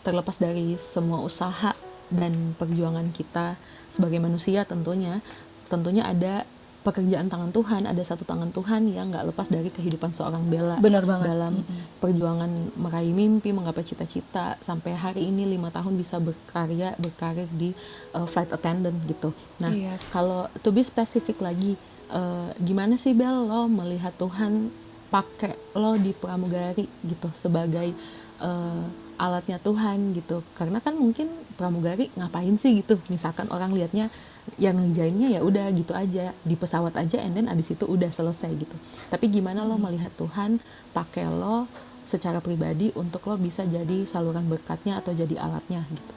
[0.00, 1.76] terlepas dari semua usaha
[2.10, 3.54] dan perjuangan kita
[3.92, 5.22] sebagai manusia tentunya
[5.70, 6.42] tentunya ada
[6.80, 11.04] pekerjaan tangan Tuhan ada satu tangan Tuhan yang nggak lepas dari kehidupan seorang Bella Benar
[11.04, 11.26] banget.
[11.28, 12.00] dalam mm-hmm.
[12.00, 17.76] perjuangan meraih mimpi menggapai cita-cita sampai hari ini lima tahun bisa berkarya berkarir di
[18.16, 20.00] uh, flight attendant gitu nah iya.
[20.08, 21.76] kalau to be spesifik lagi
[22.08, 24.72] uh, gimana sih Bel lo melihat Tuhan
[25.12, 27.92] pakai lo di pramugari gitu sebagai
[28.40, 30.40] uh, alatnya Tuhan gitu.
[30.56, 31.28] Karena kan mungkin
[31.60, 32.96] pramugari ngapain sih gitu?
[33.12, 34.08] Misalkan orang lihatnya
[34.56, 36.32] yang ngerjainnya ya udah gitu aja.
[36.40, 38.76] Di pesawat aja and then abis itu udah selesai gitu.
[39.12, 40.56] Tapi gimana lo melihat Tuhan
[40.96, 41.68] pakai lo
[42.08, 46.14] secara pribadi untuk lo bisa jadi saluran berkatnya atau jadi alatnya gitu?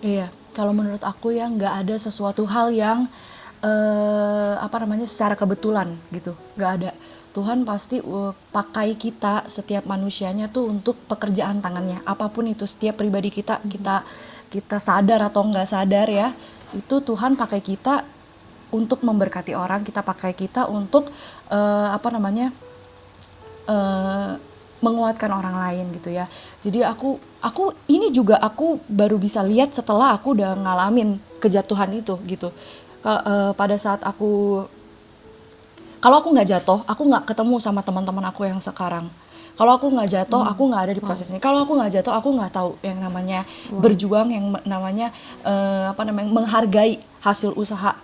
[0.00, 3.04] Iya kalau menurut aku ya nggak ada sesuatu hal yang
[3.60, 6.32] uh, apa namanya secara kebetulan gitu.
[6.56, 6.90] Nggak ada
[7.36, 12.00] Tuhan pasti uh, pakai kita setiap manusianya tuh untuk pekerjaan tangannya.
[12.08, 14.00] Apa pun itu setiap pribadi kita kita
[14.48, 16.32] kita sadar atau nggak sadar ya
[16.72, 18.08] itu Tuhan pakai kita
[18.72, 21.12] untuk memberkati orang kita pakai kita untuk
[21.52, 22.50] uh, apa namanya
[23.70, 24.34] uh,
[24.80, 26.24] menguatkan orang lain gitu ya.
[26.64, 32.16] Jadi aku aku ini juga aku baru bisa lihat setelah aku udah ngalamin kejatuhan itu
[32.26, 32.48] gitu.
[33.06, 34.64] Uh, pada saat aku
[36.00, 39.08] kalau aku nggak jatuh aku nggak ketemu sama teman-teman aku yang sekarang.
[39.56, 40.52] Kalau aku nggak jatuh hmm.
[40.52, 43.40] aku nggak ada di proses ini kalau aku nggak jatuh aku nggak tahu yang namanya
[43.72, 43.80] wow.
[43.80, 45.08] berjuang yang namanya
[45.48, 47.96] uh, apa namanya menghargai hasil usaha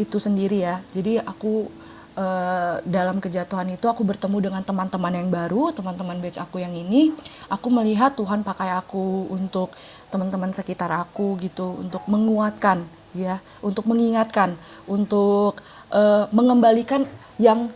[0.00, 0.80] itu sendiri ya.
[0.96, 1.68] Jadi aku
[2.16, 7.12] uh, dalam kejatuhan itu aku bertemu dengan teman-teman yang baru teman-teman batch aku yang ini.
[7.52, 9.76] Aku melihat Tuhan pakai aku untuk
[10.08, 14.56] teman-teman sekitar aku gitu untuk menguatkan ya untuk mengingatkan
[14.88, 15.60] untuk
[15.92, 17.68] uh, mengembalikan yang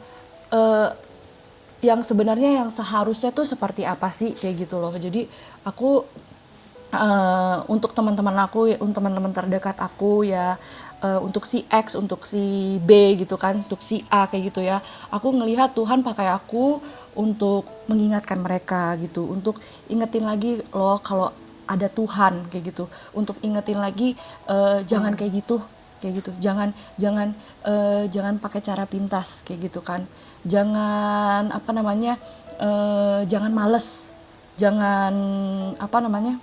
[0.51, 0.91] uh,
[1.85, 4.91] yang sebenarnya yang seharusnya tuh seperti apa sih kayak gitu loh.
[4.97, 5.29] Jadi
[5.63, 6.03] aku
[6.97, 10.57] uh, untuk teman-teman aku untuk teman-teman terdekat aku ya
[11.05, 14.81] uh, untuk si X untuk si B gitu kan untuk si A kayak gitu ya.
[15.13, 16.81] Aku ngelihat Tuhan pakai aku
[17.17, 19.29] untuk mengingatkan mereka gitu.
[19.29, 19.61] Untuk
[19.93, 21.29] ingetin lagi loh kalau
[21.69, 22.85] ada Tuhan kayak gitu.
[23.13, 24.17] Untuk ingetin lagi
[24.49, 25.61] uh, jangan kayak gitu
[26.03, 26.31] kayak gitu.
[26.39, 26.71] Jangan
[27.01, 27.33] jangan
[27.65, 30.05] uh, jangan pakai cara pintas kayak gitu kan.
[30.47, 32.21] Jangan apa namanya
[32.61, 34.13] uh, jangan males.
[34.57, 35.15] Jangan
[35.77, 36.41] apa namanya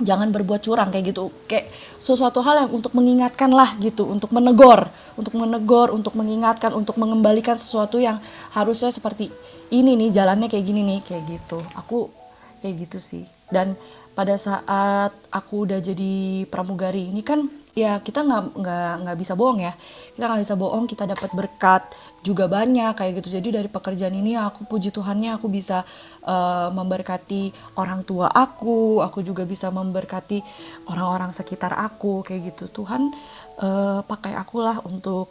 [0.00, 1.28] jangan berbuat curang kayak gitu.
[1.44, 1.68] Kayak
[2.00, 4.08] sesuatu hal yang untuk mengingatkan lah gitu.
[4.08, 8.20] Untuk menegur untuk menegur untuk mengingatkan untuk mengembalikan sesuatu yang
[8.52, 9.32] harusnya seperti
[9.72, 11.58] ini nih jalannya kayak gini nih kayak gitu.
[11.74, 12.12] Aku
[12.60, 13.24] kayak gitu sih.
[13.48, 13.74] Dan
[14.12, 19.60] pada saat aku udah jadi pramugari ini kan ya kita nggak nggak nggak bisa bohong
[19.60, 19.76] ya.
[20.16, 21.82] Kita nggak bisa bohong kita dapat berkat
[22.24, 23.36] juga banyak kayak gitu.
[23.36, 25.84] Jadi dari pekerjaan ini aku puji Tuhannya aku bisa
[26.24, 30.40] uh, memberkati orang tua aku aku juga bisa memberkati
[30.88, 32.80] orang-orang sekitar aku kayak gitu.
[32.80, 33.12] Tuhan
[33.60, 35.28] uh, pakai aku lah untuk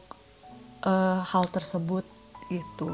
[0.86, 2.06] uh, hal tersebut
[2.54, 2.94] itu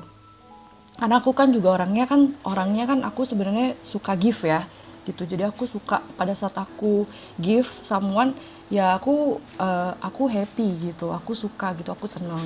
[0.96, 4.64] karena aku kan juga orangnya kan orangnya kan aku sebenarnya suka give ya
[5.02, 5.26] gitu.
[5.26, 7.10] Jadi aku suka pada saat aku
[7.42, 8.38] give someone
[8.72, 12.40] ya aku eh, aku happy gitu aku suka gitu aku seneng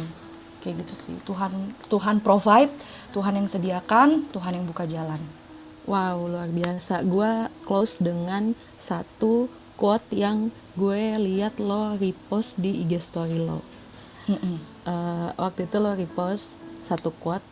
[0.59, 1.53] kayak gitu sih Tuhan
[1.85, 2.73] Tuhan provide
[3.13, 5.21] Tuhan yang sediakan Tuhan yang buka jalan
[5.85, 7.05] Wow, luar biasa.
[7.05, 7.29] Gue
[7.61, 9.45] close dengan satu
[9.77, 13.61] quote yang gue lihat lo repost di IG story lo.
[14.25, 14.57] Mm-mm.
[14.81, 17.45] Eh, waktu itu lo repost satu quote.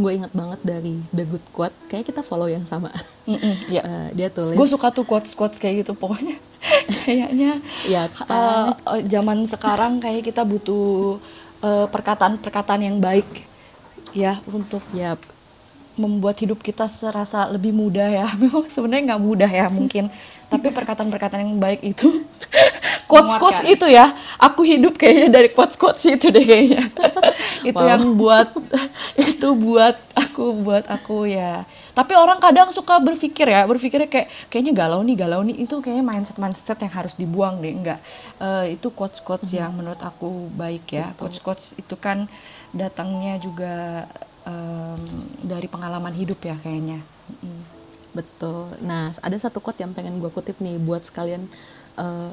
[0.00, 1.76] Gue inget banget dari The Good Quote.
[1.92, 2.88] Kayak kita follow yang sama.
[3.28, 4.56] Mm-mm, ya Eh, dia tulis.
[4.56, 6.40] gue suka tuh quotes quotes kayak gitu pokoknya
[7.06, 8.68] kayaknya Ya, eh,
[9.06, 11.18] zaman sekarang kayak kita butuh
[11.62, 13.46] eh, perkataan-perkataan yang baik
[14.16, 15.14] ya untuk Ya,
[15.98, 18.26] membuat hidup kita serasa lebih mudah ya.
[18.40, 20.10] Memang sebenarnya nggak mudah ya mungkin
[20.48, 22.24] tapi perkataan-perkataan yang baik itu
[23.10, 24.16] quotes quotes itu ya.
[24.40, 26.88] Aku hidup kayaknya dari quotes quotes itu deh kayaknya.
[27.66, 27.90] Itu Wow.
[27.90, 28.48] yang buat
[29.18, 31.66] itu buat aku buat aku ya
[31.98, 35.66] tapi orang kadang suka berpikir ya berpikirnya kayak kayaknya galau nih galau nih.
[35.66, 37.98] Itu kayaknya mindset mindset yang harus dibuang deh enggak.
[38.38, 41.10] Eh, itu quotes quotes yang menurut aku baik ya.
[41.18, 42.30] Quotes quotes itu kan
[42.70, 44.06] datangnya juga
[44.46, 44.94] em,
[45.42, 47.02] dari pengalaman hidup ya kayaknya.
[47.42, 47.62] Mm.
[48.14, 48.72] betul.
[48.82, 51.50] Nah, ada satu quote yang pengen gue kutip nih buat sekalian
[51.98, 52.30] eh,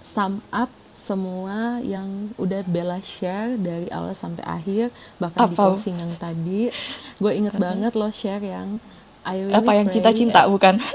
[0.00, 4.88] sum up semua yang udah Bella share dari awal sampai akhir
[5.20, 5.76] bahkan di Apa?
[5.76, 6.72] closing yang tadi.
[7.20, 8.80] Gue inget banget lo share yang
[9.22, 10.80] I really apa yang cinta-cinta bukan?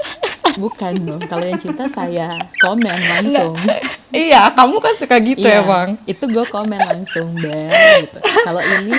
[0.52, 1.22] Bukan dong.
[1.32, 3.56] Kalau yang cinta saya komen langsung.
[4.12, 5.96] Iya kamu kan suka gitu Iya, emang.
[6.04, 7.72] Itu gue komen langsung Bel
[8.04, 8.20] gitu.
[8.44, 8.92] kalau ini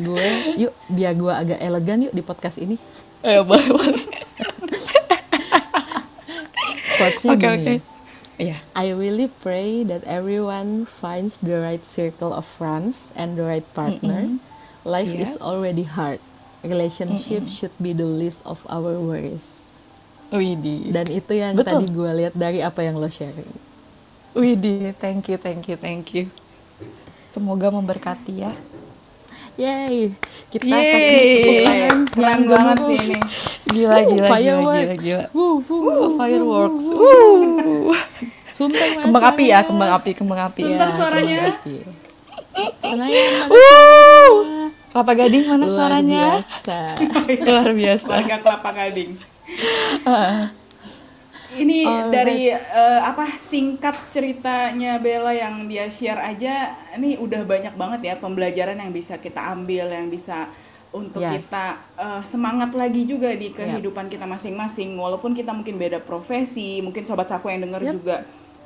[0.00, 0.26] gue
[0.56, 2.80] yuk biar gue agak elegan yuk di podcast ini.
[3.20, 4.00] Eh boleh boleh.
[6.96, 7.52] Quotesnya oke gini.
[7.52, 7.95] oke
[8.36, 13.66] iya I really pray that everyone finds the right circle of friends and the right
[13.72, 14.36] partner.
[14.86, 15.24] Life Yeah.
[15.24, 16.22] is already hard.
[16.62, 19.62] Relationship should be the least of our worries.
[20.30, 21.82] Widih Dan itu yang Betul.
[21.82, 23.50] tadi gue lihat dari apa yang lo sharing.
[24.34, 26.28] Widih thank you thank you thank you
[27.26, 28.52] semoga memberkati ya
[29.56, 30.12] Yay,
[30.52, 30.92] kita Yeay.
[30.92, 33.16] kasih Keren banget sih ini.
[33.66, 34.76] gila gila gila Fireworks.
[34.76, 35.80] gila gila Wuh, wuh.
[35.88, 37.96] Oh, fireworks Wuh.
[38.52, 39.68] Sumpah, kembang api ya suaranya.
[39.68, 41.38] kembang api kembang api ya Sebentar suaranya.
[42.78, 44.32] Senayan, mana Wuh.
[44.88, 46.78] kelapa gading mana Luar suaranya biasa.
[47.48, 49.10] luar biasa Warga Kelapa Gading.
[51.56, 51.78] Ini
[52.12, 58.14] dari eh, apa singkat ceritanya Bella yang dia share aja, ini udah banyak banget ya
[58.20, 60.52] pembelajaran yang bisa kita ambil, yang bisa
[60.92, 61.48] untuk Yes.
[61.48, 61.64] kita
[61.96, 64.96] eh, semangat lagi juga di kehidupan kita masing-masing.
[64.96, 67.92] Walaupun kita mungkin beda profesi, mungkin sobat saku yang denger Yep.
[67.96, 68.16] juga,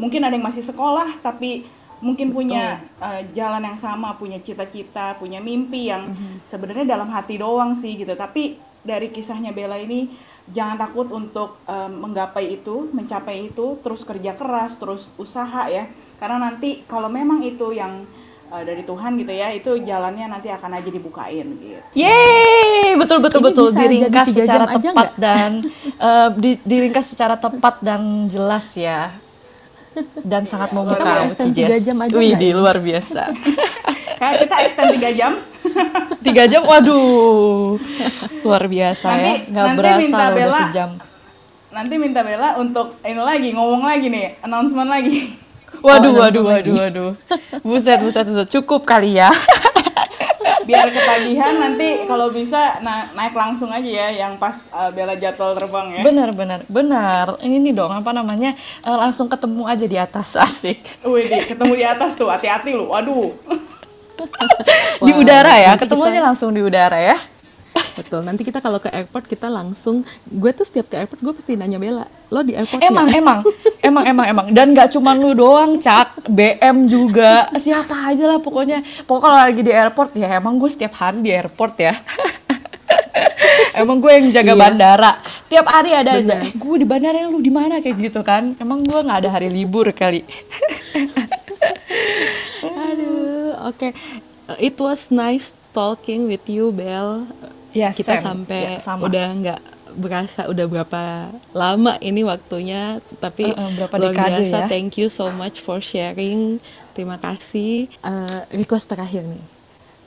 [0.02, 1.62] mungkin ada yang masih sekolah tapi
[2.00, 6.10] mungkin punya eh, jalan yang sama, punya cita-cita, punya mimpi yang
[6.42, 8.18] sebenarnya dalam hati doang sih gitu.
[8.18, 10.08] Tapi dari kisahnya Bella ini
[10.48, 15.84] jangan takut untuk eh, menggapai itu, mencapai itu, terus kerja keras, terus usaha ya.
[16.16, 18.04] Karena nanti kalau memang itu yang
[18.52, 21.80] eh, dari Tuhan gitu ya, itu jalannya nanti akan aja dibukain gitu.
[21.94, 25.50] Yeay, betul betul Ini betul diringkas secara jam aja tepat dan
[26.00, 29.12] eh, di- diringkas secara tepat dan jelas ya.
[30.20, 31.66] Dan sangat mau membuka extend Cijes.
[31.66, 32.48] tiga jam aja Wih, di ini?
[32.52, 33.22] luar biasa.
[34.20, 35.32] Kayak kita extend 3 jam.
[36.20, 37.80] Tiga jam, waduh,
[38.42, 39.34] luar biasa Nanti- ya.
[39.48, 40.58] Nggak nanti berasa minta loh udah Bella.
[40.60, 40.90] sejam.
[41.70, 45.32] Nanti minta Bella untuk ini lagi ngomong lagi nih, announcement lagi.
[45.80, 47.10] Waduh, Oh, waduh, langsung waduh, waduh.
[47.62, 48.48] Buset, buset, buset.
[48.50, 49.32] Cukup kali ya.
[50.60, 55.52] Biar ketagihan nanti kalau bisa na- naik langsung aja ya yang pas uh, Bella jadwal
[55.52, 56.02] terbang ya.
[56.02, 57.26] Benar, benar, benar.
[57.38, 58.52] Ini nih dong, apa namanya?
[58.80, 60.78] eh, langsung ketemu aja di atas asik.
[61.02, 62.86] Wih, di- ketemu di atas tuh, hati-hati lu.
[62.86, 63.32] Waduh.
[65.04, 67.16] di Wah, udara ya, ketemunya kita- langsung di udara ya.
[68.00, 68.24] Betul.
[68.24, 71.76] Nanti kita kalau ke airport kita langsung gue tuh setiap ke airport gue pasti nanya
[71.76, 73.38] Bella, lo di airport Emang, nggak?" emang,
[73.80, 74.46] emang, emang, emang.
[74.48, 76.24] Dan nggak cuma lu doang, Cak.
[76.26, 77.52] BM juga.
[77.54, 78.80] Siapa aja lah pokoknya.
[79.04, 81.92] Pokoknya kalau lagi di airport ya, emang gue setiap hari di airport ya.
[83.80, 84.58] emang gue yang jaga Iya.
[84.58, 85.12] bandara.
[85.46, 86.40] Tiap hari ada aja.
[86.40, 86.48] Bener.
[86.48, 88.56] "Eh, gue di bandara lu di mana kayak gitu kan.
[88.56, 90.24] Emang gue nggak ada hari libur kali.
[92.62, 93.88] Aduh, oke.
[94.48, 97.26] Uh, It was nice talking with you, Bel.
[97.72, 98.24] Ya, kita same.
[98.24, 99.06] sampai Ya, sama.
[99.06, 99.60] udah nggak
[99.92, 101.02] berasa udah berapa
[101.50, 102.82] lama ini waktunya,
[103.16, 104.56] tapi Uh-uh, berapa luar dekade biasa.
[104.56, 104.66] ya.
[104.66, 106.58] Thank you so much for sharing.
[106.92, 107.86] Terima kasih.
[108.00, 109.44] Uh, request terakhir nih,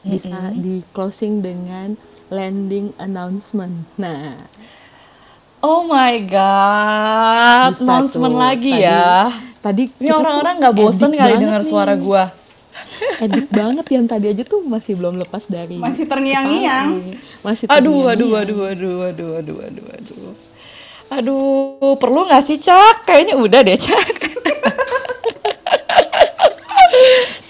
[0.06, 1.96] bisa di closing dengan
[2.28, 3.88] landing announcement.
[3.96, 4.48] Nah,
[5.60, 8.42] Oh my god, bisa announcement tuh.
[8.42, 9.32] lagi Tadi- ya.
[9.60, 12.36] Tadi Ini orang-orang nggak bosen kali dengar suara gua.
[13.22, 16.88] Edit banget yang tadi aja tuh masih belum lepas dari Masih terngiang-ngiang.
[17.46, 18.42] Masih Aduh, aduh, terngiang-ngiang.
[18.42, 20.34] aduh, aduh, aduh, aduh, aduh, aduh.
[21.14, 23.06] Aduh, perlu nggak sih Cak?
[23.06, 24.08] Kayaknya udah deh Cak.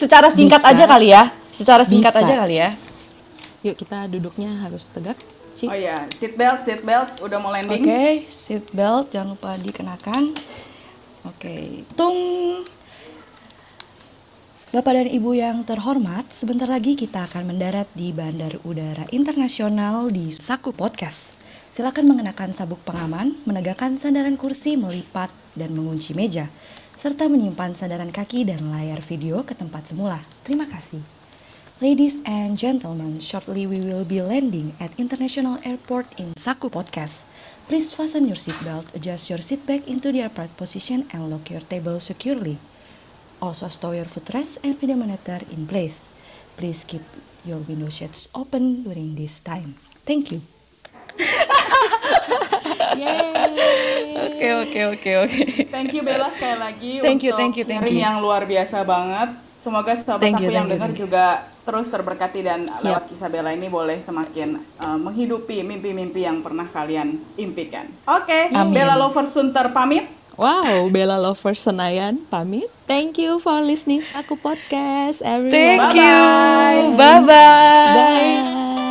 [0.04, 0.72] secara singkat Bisa.
[0.76, 1.24] aja kali ya.
[1.48, 2.22] Secara singkat Bisa.
[2.28, 2.70] aja kali ya.
[3.64, 5.16] Yuk kita duduknya harus tegak.
[5.56, 5.70] Ci.
[5.70, 7.84] Oh iya, seat belt, seat belt, udah mau Oke, landing.
[8.28, 10.34] seat belt jangan lupa dikenakan.
[11.24, 12.18] Oke, tung.
[14.74, 20.34] Bapak dan Ibu yang terhormat, sebentar lagi kita akan mendarat di Bandar Udara Internasional di
[20.34, 21.38] Saku Podcast.
[21.70, 26.50] Silakan mengenakan sabuk pengaman, menegakkan sandaran kursi, melipat, dan mengunci meja,
[26.98, 30.18] serta menyimpan sandaran kaki dan layar video ke tempat semula.
[30.42, 31.06] Terima kasih.
[31.78, 37.30] Ladies and gentlemen, shortly we will be landing at International Airport in Saku Podcast.
[37.70, 41.62] Please fasten your seatbelt, adjust your seat back into the upright position, and lock your
[41.62, 42.58] table securely.
[43.44, 46.08] Also stow your footrest and pedometer in place.
[46.56, 47.04] Please keep
[47.44, 49.76] your window shades open during this time.
[50.08, 50.40] Thank you.
[54.24, 55.42] Oke oke oke oke.
[55.68, 58.06] Thank you Bella sekali lagi Thank you, untuk thank you, thank sharing you.
[58.06, 59.36] yang luar biasa banget.
[59.60, 63.68] Semoga sobat Thank aku you, yang dengar juga terus terberkati dan lewat kisah Bella ini
[63.72, 67.88] boleh semakin uh, menghidupi mimpi-mimpi yang pernah kalian impikan.
[68.08, 68.76] Oke, Amin.
[68.76, 70.23] Bella Lovers Sunter pamit.
[70.34, 72.66] Wow, Bella Lovers Senayan pamit.
[72.90, 75.54] Thank you for listening Saku Podcast, everyone.
[75.54, 76.90] Thank Bye-bye.
[76.90, 76.98] you.
[76.98, 77.94] Bye bye.
[77.94, 78.83] Bye.